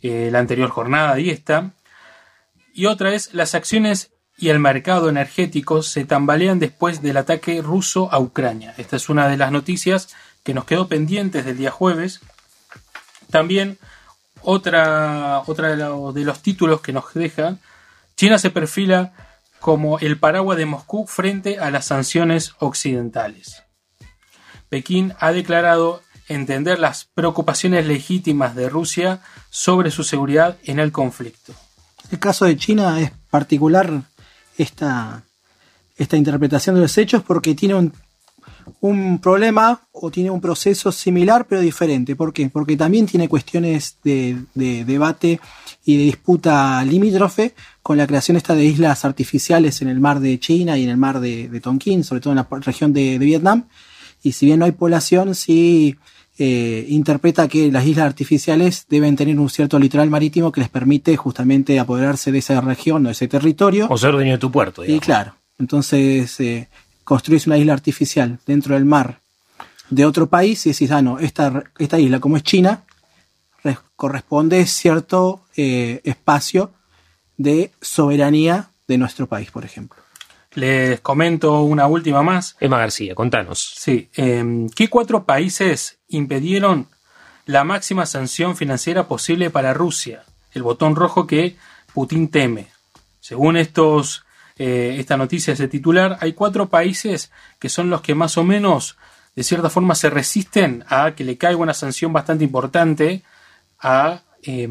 eh, 0.02 0.30
la 0.32 0.39
anterior 0.39 0.71
jornada 0.71 1.19
y 1.19 1.30
esta. 1.30 1.69
Y 2.73 2.88
otra 2.88 3.13
es 3.13 3.32
las 3.36 3.54
acciones 3.54 4.10
y 4.38 4.50
el 4.50 4.60
mercado 4.60 5.10
energético 5.10 5.82
se 5.82 6.06
tambalean 6.06 6.60
después 6.60 7.02
del 7.02 7.17
ataque 7.17 7.62
ruso 7.62 8.10
a 8.13 8.19
Ucrania. 8.19 8.73
Esta 8.78 8.95
es 8.95 9.10
una 9.10 9.28
de 9.28 9.38
las 9.38 9.52
noticias 9.52 10.10
que 10.43 10.54
nos 10.54 10.65
quedó 10.65 10.88
pendientes 10.88 11.43
del 11.43 11.58
día 11.58 11.71
jueves. 11.71 12.19
También 13.32 13.78
otra, 14.41 15.41
otra 15.47 15.69
de, 15.69 15.78
lo- 15.78 16.13
de 16.13 16.23
los 16.23 16.41
títulos 16.41 16.82
que 16.82 16.93
nos 16.93 17.13
deja, 17.13 17.58
China 18.15 18.38
se 18.38 18.52
perfila 18.52 19.12
como 19.60 19.97
el 20.00 20.19
paraguas 20.19 20.58
de 20.58 20.65
Moscú 20.67 21.08
frente 21.08 21.60
a 21.60 21.71
las 21.71 21.86
sanciones 21.86 22.54
occidentales. 22.60 23.63
Pekín 24.69 25.13
ha 25.19 25.32
declarado 25.32 26.04
entender 26.28 26.78
las 26.78 27.06
preocupaciones 27.15 27.88
legítimas 27.88 28.54
de 28.56 28.69
Rusia 28.69 29.21
sobre 29.50 29.91
su 29.91 30.04
seguridad 30.04 30.58
en 30.63 30.80
el 30.80 30.91
conflicto. 30.91 31.54
El 32.12 32.19
caso 32.19 32.45
de 32.45 32.56
China 32.58 33.00
es 33.02 33.12
particular 33.32 34.04
esta, 34.58 35.24
esta 35.98 36.17
interpretación 36.17 36.76
de 36.76 36.82
los 36.82 36.98
hechos 36.98 37.24
porque 37.24 37.56
tiene 37.56 37.76
un, 37.76 37.93
un 38.82 39.20
problema 39.20 39.82
o 39.91 40.12
tiene 40.12 40.30
un 40.30 40.41
proceso 40.41 40.91
similar 40.91 41.46
pero 41.48 41.62
diferente. 41.62 42.15
¿Por 42.15 42.34
qué? 42.34 42.50
Porque 42.50 42.76
también 42.76 43.06
tiene 43.06 43.30
cuestiones 43.30 43.98
de, 44.04 44.38
de 44.54 44.86
debate 44.86 45.39
y 45.86 45.98
de 45.98 46.04
disputa 46.04 46.84
limítrofe 46.84 47.54
con 47.82 47.98
la 47.98 48.08
creación 48.08 48.38
esta 48.38 48.56
de 48.56 48.65
islas 48.65 49.06
artificiales 49.06 49.82
en 49.82 49.88
el 49.88 50.00
mar 50.00 50.20
de 50.20 50.39
China 50.39 50.78
y 50.78 50.84
en 50.84 50.89
el 50.89 50.98
mar 50.98 51.20
de, 51.20 51.48
de 51.48 51.60
Tonkin, 51.62 52.04
sobre 52.04 52.22
todo 52.22 52.34
en 52.34 52.38
la 52.38 52.48
región 52.62 52.93
de, 52.93 53.17
de 53.17 53.26
Vietnam. 53.26 53.67
Y 54.24 54.34
si 54.34 54.46
bien 54.46 54.60
no 54.60 54.65
hay 54.65 54.74
población, 54.74 55.36
sí 55.36 55.96
eh, 56.39 56.86
interpreta 56.89 57.47
que 57.47 57.71
las 57.71 57.86
islas 57.86 58.06
artificiales 58.06 58.86
deben 58.89 59.15
tener 59.15 59.39
un 59.39 59.50
cierto 59.50 59.80
litoral 59.80 60.10
marítimo 60.10 60.52
que 60.52 60.62
les 60.62 60.69
permite 60.69 61.17
justamente 61.17 61.80
apoderarse 61.80 62.32
de 62.32 62.39
esa 62.39 62.62
región 62.62 63.06
o 63.06 63.10
de 63.10 63.13
ese 63.13 63.28
territorio. 63.28 63.88
O 63.89 63.97
ser 63.97 64.12
dueño 64.13 64.34
de 64.34 64.38
tu 64.38 64.52
puerto. 64.52 64.86
Y 64.86 65.00
claro, 65.00 65.34
entonces 65.60 66.39
eh, 66.39 66.67
construís 67.04 67.47
una 67.47 67.58
isla 67.58 67.73
artificial 67.73 68.39
dentro 68.45 68.76
del 68.76 68.86
mar 68.86 69.19
de 69.89 70.06
otro 70.06 70.28
país 70.28 70.65
y 70.65 70.71
decís, 70.71 70.91
ah, 70.91 71.02
no, 71.02 71.17
esta, 71.19 71.63
esta 71.80 71.97
isla 72.00 72.19
como 72.19 72.38
es 72.38 72.43
China, 72.43 72.84
res- 73.63 73.80
corresponde 73.95 74.65
cierto 74.65 75.41
eh, 75.56 76.02
espacio 76.04 76.71
de 77.38 77.71
soberanía 77.82 78.69
de 78.88 78.97
nuestro 78.97 79.28
país, 79.28 79.50
por 79.52 79.63
ejemplo. 79.65 79.97
Les 80.58 81.00
comento 81.02 81.62
una 81.62 81.86
última 81.86 82.24
más. 82.24 82.58
Emma 82.60 82.80
García, 82.80 83.13
contanos. 83.13 83.76
Sí, 83.78 84.10
eh, 84.17 84.65
¿qué 84.76 84.89
cuatro 84.89 85.24
países 85.24 86.00
impidieron 86.08 86.88
la 87.46 87.63
máxima 87.63 88.08
sanción 88.08 88.58
financiera 88.58 89.08
posible 89.08 89.52
para 89.52 89.76
Rusia? 89.76 90.24
El 90.54 90.63
botón 90.63 90.96
rojo 90.96 91.28
que 91.28 91.58
Putin 91.93 92.30
teme. 92.30 92.70
Según 93.20 93.56
estos, 93.56 94.26
eh, 94.58 94.96
esta 94.98 95.15
noticia, 95.15 95.54
ese 95.54 95.67
titular, 95.67 96.17
hay 96.22 96.34
cuatro 96.34 96.70
países 96.70 97.32
que 97.60 97.70
son 97.70 97.91
los 97.91 98.02
que 98.02 98.15
más 98.15 98.36
o 98.39 98.43
menos, 98.43 98.98
de 99.36 99.43
cierta 99.43 99.70
forma, 99.70 99.93
se 99.93 100.10
resisten 100.10 100.84
a 100.89 101.12
que 101.12 101.24
le 101.24 101.38
caiga 101.38 101.58
una 101.58 101.76
sanción 101.76 102.12
bastante 102.12 102.43
importante 102.43 103.22
a, 103.80 104.22
eh, 104.41 104.67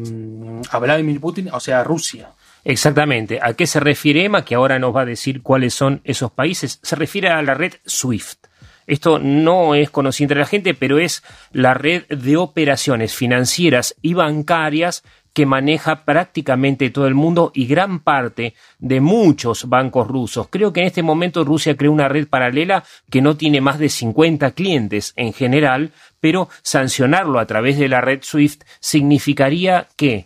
a 0.69 0.79
Vladimir 0.79 1.21
Putin, 1.21 1.47
o 1.53 1.61
sea, 1.61 1.79
a 1.79 1.85
Rusia. 1.85 2.33
Exactamente. 2.63 3.39
¿A 3.41 3.53
qué 3.53 3.65
se 3.67 3.79
refiere 3.79 4.25
Emma? 4.25 4.43
Que 4.43 4.55
ahora 4.55 4.79
nos 4.79 4.95
va 4.95 5.01
a 5.01 5.05
decir 5.05 5.41
cuáles 5.41 5.73
son 5.73 6.01
esos 6.03 6.31
países. 6.31 6.79
Se 6.83 6.95
refiere 6.95 7.29
a 7.29 7.41
la 7.41 7.53
red 7.53 7.75
SWIFT. 7.87 8.47
Esto 8.87 9.19
no 9.19 9.75
es 9.75 9.89
conocido 9.89 10.25
entre 10.25 10.39
la 10.39 10.45
gente, 10.45 10.73
pero 10.73 10.97
es 10.97 11.21
la 11.51 11.73
red 11.73 12.05
de 12.07 12.37
operaciones 12.37 13.13
financieras 13.13 13.95
y 14.01 14.13
bancarias 14.13 15.03
que 15.37 15.45
maneja 15.45 16.03
prácticamente 16.03 16.89
todo 16.89 17.05
el 17.05 17.13
mundo 17.13 17.51
y 17.53 17.67
gran 17.67 17.99
parte 17.99 18.55
de 18.79 19.01
muchos 19.01 19.69
bancos 19.69 20.07
rusos. 20.07 20.47
Creo 20.49 20.73
que 20.73 20.79
en 20.79 20.87
este 20.87 21.03
momento 21.03 21.43
Rusia 21.43 21.77
creó 21.77 21.91
una 21.91 22.07
red 22.07 22.27
paralela 22.27 22.83
que 23.11 23.21
no 23.21 23.37
tiene 23.37 23.61
más 23.61 23.77
de 23.77 23.89
50 23.89 24.49
clientes 24.53 25.13
en 25.15 25.33
general, 25.33 25.91
pero 26.19 26.49
sancionarlo 26.63 27.39
a 27.39 27.45
través 27.45 27.77
de 27.77 27.87
la 27.87 28.01
red 28.01 28.23
SWIFT 28.23 28.63
significaría 28.79 29.87
que 29.95 30.25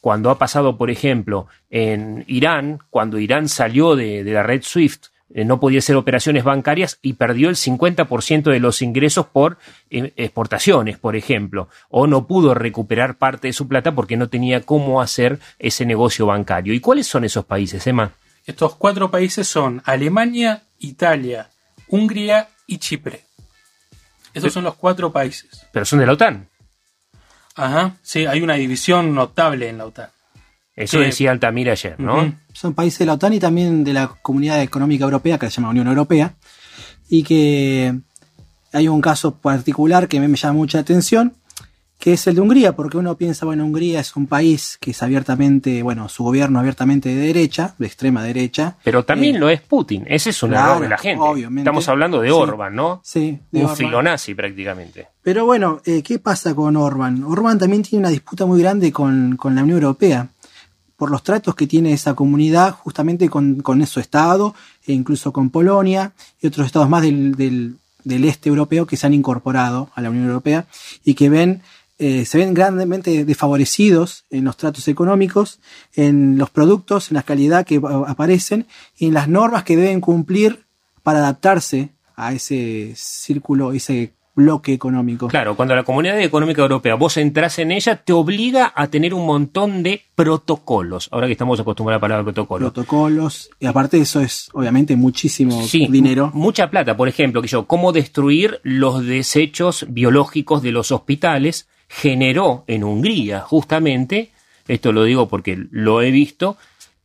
cuando 0.00 0.30
ha 0.30 0.38
pasado, 0.38 0.76
por 0.76 0.90
ejemplo, 0.90 1.46
en 1.70 2.24
Irán, 2.26 2.80
cuando 2.90 3.18
Irán 3.18 3.48
salió 3.48 3.96
de, 3.96 4.24
de 4.24 4.32
la 4.32 4.42
red 4.42 4.62
SWIFT, 4.62 5.06
eh, 5.32 5.44
no 5.44 5.60
podía 5.60 5.78
hacer 5.78 5.94
operaciones 5.94 6.42
bancarias 6.42 6.98
y 7.02 7.12
perdió 7.12 7.50
el 7.50 7.56
50% 7.56 8.50
de 8.50 8.58
los 8.58 8.82
ingresos 8.82 9.26
por 9.26 9.58
eh, 9.90 10.12
exportaciones, 10.16 10.98
por 10.98 11.14
ejemplo, 11.14 11.68
o 11.88 12.08
no 12.08 12.26
pudo 12.26 12.52
recuperar 12.52 13.16
parte 13.16 13.48
de 13.48 13.52
su 13.52 13.68
plata 13.68 13.94
porque 13.94 14.16
no 14.16 14.28
tenía 14.28 14.62
cómo 14.62 15.00
hacer 15.00 15.38
ese 15.58 15.86
negocio 15.86 16.26
bancario. 16.26 16.74
¿Y 16.74 16.80
cuáles 16.80 17.06
son 17.06 17.24
esos 17.24 17.44
países, 17.44 17.86
Emma? 17.86 18.10
Estos 18.44 18.74
cuatro 18.74 19.10
países 19.10 19.46
son 19.46 19.82
Alemania, 19.84 20.62
Italia, 20.80 21.48
Hungría 21.88 22.48
y 22.66 22.78
Chipre. 22.78 23.22
Estos 24.34 24.52
son 24.52 24.64
los 24.64 24.74
cuatro 24.74 25.12
países. 25.12 25.66
Pero 25.72 25.84
son 25.84 26.00
de 26.00 26.06
la 26.06 26.12
OTAN. 26.12 26.49
Ajá, 27.62 27.96
sí, 28.02 28.26
hay 28.26 28.40
una 28.40 28.54
división 28.54 29.14
notable 29.14 29.68
en 29.68 29.78
la 29.78 29.86
OTAN. 29.86 30.08
Eso 30.74 30.98
Sí. 30.98 31.04
decía 31.04 31.30
Altamira 31.30 31.72
ayer, 31.72 31.98
¿no? 32.00 32.16
Ujú. 32.22 32.32
Son 32.52 32.72
países 32.74 33.00
de 33.00 33.06
la 33.06 33.14
OTAN 33.14 33.34
y 33.34 33.38
también 33.38 33.84
de 33.84 33.92
la 33.92 34.08
Comunidad 34.22 34.62
Económica 34.62 35.04
Europea, 35.04 35.38
que 35.38 35.50
se 35.50 35.56
llama 35.56 35.70
Unión 35.70 35.88
Europea, 35.88 36.34
y 37.08 37.22
que 37.22 37.94
hay 38.72 38.88
un 38.88 39.00
caso 39.00 39.34
particular 39.36 40.08
que 40.08 40.18
a 40.18 40.20
mí 40.20 40.28
me 40.28 40.36
llama 40.38 40.54
mucha 40.54 40.78
atención, 40.78 41.34
que 42.00 42.14
es 42.14 42.26
el 42.26 42.34
de 42.34 42.40
Hungría, 42.40 42.72
porque 42.72 42.96
uno 42.96 43.14
piensa, 43.16 43.44
bueno, 43.46 43.64
Hungría 43.64 44.00
es 44.00 44.16
un 44.16 44.26
país 44.26 44.78
que 44.80 44.90
es 44.92 45.02
abiertamente, 45.02 45.82
bueno, 45.82 46.08
su 46.08 46.24
gobierno 46.24 46.58
abiertamente 46.58 47.10
de 47.10 47.14
derecha, 47.26 47.74
de 47.78 47.86
extrema 47.86 48.22
derecha. 48.24 48.76
Pero 48.82 49.04
también 49.04 49.38
lo 49.38 49.50
es 49.50 49.60
Putin. 49.60 50.04
Ese 50.08 50.30
es 50.30 50.42
un 50.42 50.50
Eh, 50.50 50.54
Claro, 50.54 50.70
error 50.70 50.82
de 50.82 50.88
la 50.88 50.98
gente. 50.98 51.22
obviamente. 51.22 51.60
Estamos 51.60 51.86
hablando 51.90 52.20
de 52.22 52.28
Sí. 52.28 52.34
Orban, 52.34 52.74
¿no? 52.74 53.00
Sí, 53.04 53.38
de 53.52 53.58
un 53.60 53.64
Orbán. 53.66 53.76
filonazi 53.76 54.34
prácticamente. 54.34 55.08
Pero 55.22 55.44
bueno, 55.44 55.80
eh, 55.84 56.02
¿qué 56.02 56.18
pasa 56.18 56.54
con 56.54 56.74
Orban? 56.76 57.22
Orban 57.22 57.58
también 57.58 57.82
tiene 57.82 58.00
una 58.00 58.08
disputa 58.10 58.46
muy 58.46 58.60
grande 58.62 58.90
con, 58.92 59.36
con 59.36 59.54
la 59.54 59.62
Unión 59.62 59.76
Europea 59.82 60.28
por 60.96 61.10
los 61.10 61.22
tratos 61.22 61.54
que 61.54 61.66
tiene 61.66 61.92
esa 61.92 62.14
comunidad 62.14 62.72
justamente 62.72 63.28
con, 63.28 63.60
con 63.60 63.86
su 63.86 64.00
estado 64.00 64.54
e 64.86 64.92
incluso 64.94 65.32
con 65.32 65.50
Polonia 65.50 66.12
y 66.40 66.46
otros 66.46 66.64
estados 66.66 66.88
más 66.88 67.02
del, 67.02 67.34
del, 67.36 67.76
del 68.04 68.24
este 68.24 68.48
europeo 68.48 68.86
que 68.86 68.96
se 68.96 69.06
han 69.06 69.12
incorporado 69.14 69.90
a 69.94 70.00
la 70.00 70.08
Unión 70.10 70.26
Europea 70.26 70.64
y 71.04 71.12
que 71.14 71.28
ven 71.28 71.60
eh, 72.02 72.24
se 72.24 72.38
ven 72.38 72.54
grandemente 72.54 73.26
desfavorecidos 73.26 74.24
en 74.30 74.44
los 74.44 74.56
tratos 74.56 74.88
económicos, 74.88 75.60
en 75.94 76.38
los 76.38 76.48
productos, 76.48 77.10
en 77.10 77.16
la 77.16 77.22
calidad 77.22 77.66
que 77.66 77.78
aparecen 78.06 78.66
y 78.96 79.08
en 79.08 79.14
las 79.14 79.28
normas 79.28 79.64
que 79.64 79.76
deben 79.76 80.00
cumplir 80.00 80.64
para 81.02 81.18
adaptarse 81.18 81.90
a 82.16 82.32
ese 82.32 82.94
círculo, 82.96 83.72
ese 83.72 84.14
bloque 84.34 84.72
económico. 84.72 85.28
Claro, 85.28 85.56
cuando 85.56 85.74
la 85.74 85.82
Comunidad 85.82 86.18
Económica 86.20 86.62
Europea 86.62 86.94
vos 86.94 87.18
entras 87.18 87.58
en 87.58 87.70
ella, 87.70 87.96
te 87.96 88.14
obliga 88.14 88.72
a 88.74 88.86
tener 88.86 89.12
un 89.12 89.26
montón 89.26 89.82
de 89.82 90.00
protocolos. 90.14 91.08
Ahora 91.12 91.26
que 91.26 91.32
estamos 91.32 91.60
acostumbrados 91.60 91.96
a 91.96 91.98
la 91.98 92.00
palabra 92.00 92.24
protocolo. 92.24 92.72
protocolos 92.72 93.50
y 93.58 93.66
aparte 93.66 93.98
de 93.98 94.04
eso 94.04 94.20
es 94.20 94.48
obviamente 94.54 94.96
muchísimo 94.96 95.62
Sí, 95.64 95.86
dinero. 95.90 96.30
Mucha 96.32 96.70
plata, 96.70 96.96
por 96.96 97.08
ejemplo, 97.08 97.42
que 97.42 97.48
yo, 97.48 97.66
cómo 97.66 97.92
destruir 97.92 98.60
los 98.62 99.04
desechos 99.04 99.84
biológicos 99.90 100.62
de 100.62 100.72
los 100.72 100.92
hospitales 100.92 101.68
generó 101.90 102.62
en 102.68 102.84
Hungría, 102.84 103.40
justamente, 103.40 104.30
esto 104.68 104.92
lo 104.92 105.02
digo 105.02 105.28
porque 105.28 105.58
lo 105.72 106.02
he 106.02 106.12
visto, 106.12 106.56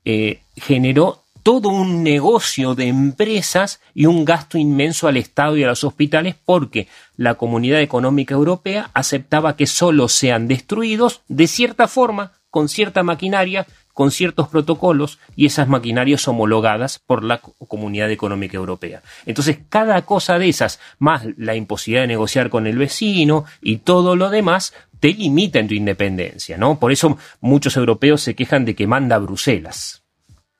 eh, 0.06 0.42
generó 0.56 1.24
todo 1.42 1.70
un 1.70 2.04
negocio 2.04 2.76
de 2.76 2.88
empresas 2.88 3.82
y 3.96 4.06
un 4.06 4.26
gasto 4.26 4.60
inmenso 4.60 5.08
al 5.08 5.18
Estado 5.18 5.58
y 5.58 5.64
a 5.64 5.68
los 5.68 5.84
hospitales 5.84 6.36
porque 6.46 6.88
la 7.18 7.34
Comunidad 7.34 7.82
Económica 7.82 8.36
Europea 8.36 8.92
aceptaba 8.94 9.56
que 9.56 9.66
solo 9.66 10.08
sean 10.08 10.48
destruidos 10.48 11.22
de 11.28 11.48
cierta 11.48 11.88
forma, 11.88 12.34
con 12.52 12.70
cierta 12.70 13.02
maquinaria, 13.02 13.66
con 13.96 14.12
ciertos 14.12 14.50
protocolos 14.50 15.18
y 15.36 15.46
esas 15.48 15.68
maquinarias 15.70 16.28
homologadas 16.28 17.00
por 17.00 17.24
la 17.24 17.40
Co- 17.40 17.56
Comunidad 17.68 18.12
Económica 18.12 18.58
Europea. 18.58 19.02
Entonces, 19.26 19.58
cada 19.70 20.04
cosa 20.04 20.38
de 20.38 20.50
esas, 20.50 20.80
más 21.00 21.24
la 21.38 21.56
imposibilidad 21.56 22.04
de 22.04 22.08
negociar 22.10 22.50
con 22.52 22.68
el 22.68 22.78
vecino 22.78 23.46
y 23.62 23.78
todo 23.78 24.16
lo 24.18 24.30
demás, 24.30 24.74
te 25.00 25.14
limita 25.14 25.60
en 25.60 25.68
tu 25.70 25.74
independencia, 25.74 26.58
¿no? 26.58 26.78
Por 26.78 26.92
eso 26.92 27.18
muchos 27.40 27.78
europeos 27.78 28.22
se 28.22 28.36
quejan 28.36 28.66
de 28.66 28.76
que 28.76 28.86
manda 28.86 29.18
Bruselas. 29.18 30.04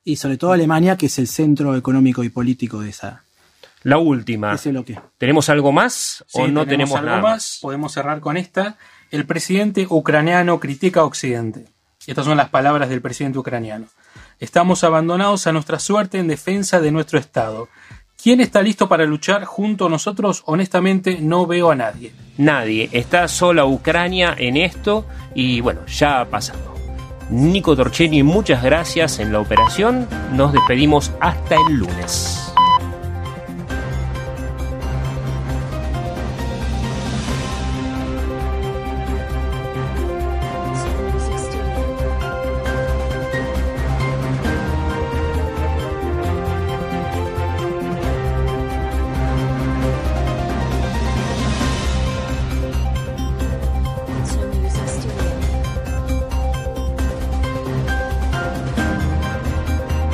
Y 0.04 0.16
sobre 0.16 0.38
todo 0.38 0.54
Alemania, 0.54 0.96
que 0.98 1.08
es 1.08 1.20
el 1.20 1.28
centro 1.28 1.76
económico 1.76 2.24
y 2.24 2.30
político 2.30 2.80
de 2.82 2.90
esa 2.92 3.24
La 3.84 3.98
última. 3.98 4.58
¿Tenemos 5.18 5.50
algo 5.50 5.72
más 5.72 6.24
Sí, 6.28 6.42
o 6.42 6.48
no 6.48 6.66
tenemos, 6.66 6.96
algo 6.96 7.10
nada 7.10 7.22
más. 7.22 7.60
Podemos 7.62 7.92
cerrar 7.94 8.20
con 8.22 8.38
esta. 8.38 8.78
El 9.12 9.26
presidente 9.26 9.88
ucraniano 9.90 10.60
critica 10.60 11.02
a 11.02 11.04
Occidente. 11.06 11.66
Estas 12.08 12.26
son 12.26 12.38
las 12.38 12.50
palabras 12.50 12.90
del 12.90 13.02
presidente 13.02 13.40
ucraniano. 13.40 13.88
Estamos 14.40 14.84
abandonados 14.84 15.48
a 15.48 15.52
nuestra 15.52 15.80
suerte 15.80 16.20
en 16.20 16.28
defensa 16.28 16.80
de 16.80 16.92
nuestro 16.92 17.18
Estado. 17.20 17.70
¿Quién 18.22 18.42
está 18.42 18.62
listo 18.62 18.88
para 18.90 19.06
luchar 19.06 19.46
junto 19.46 19.86
a 19.86 19.90
nosotros? 19.90 20.44
Honestamente, 20.46 21.20
no 21.22 21.46
veo 21.46 21.72
a 21.72 21.76
nadie. 21.76 22.12
Nadie. 22.38 22.90
Está 22.92 23.28
sola 23.28 23.66
Ucrania 23.66 24.36
en 24.38 24.58
esto 24.58 25.06
y 25.34 25.62
bueno, 25.62 25.86
ya 25.86 26.22
ha 26.22 26.26
pasado. 26.26 26.76
Nico 27.30 27.76
Torcheni, 27.76 28.24
muchas 28.24 28.64
gracias 28.64 29.20
en 29.20 29.32
la 29.32 29.40
operación. 29.40 30.08
Nos 30.34 30.54
despedimos 30.54 31.12
hasta 31.20 31.56
el 31.68 31.76
lunes. 31.76 32.52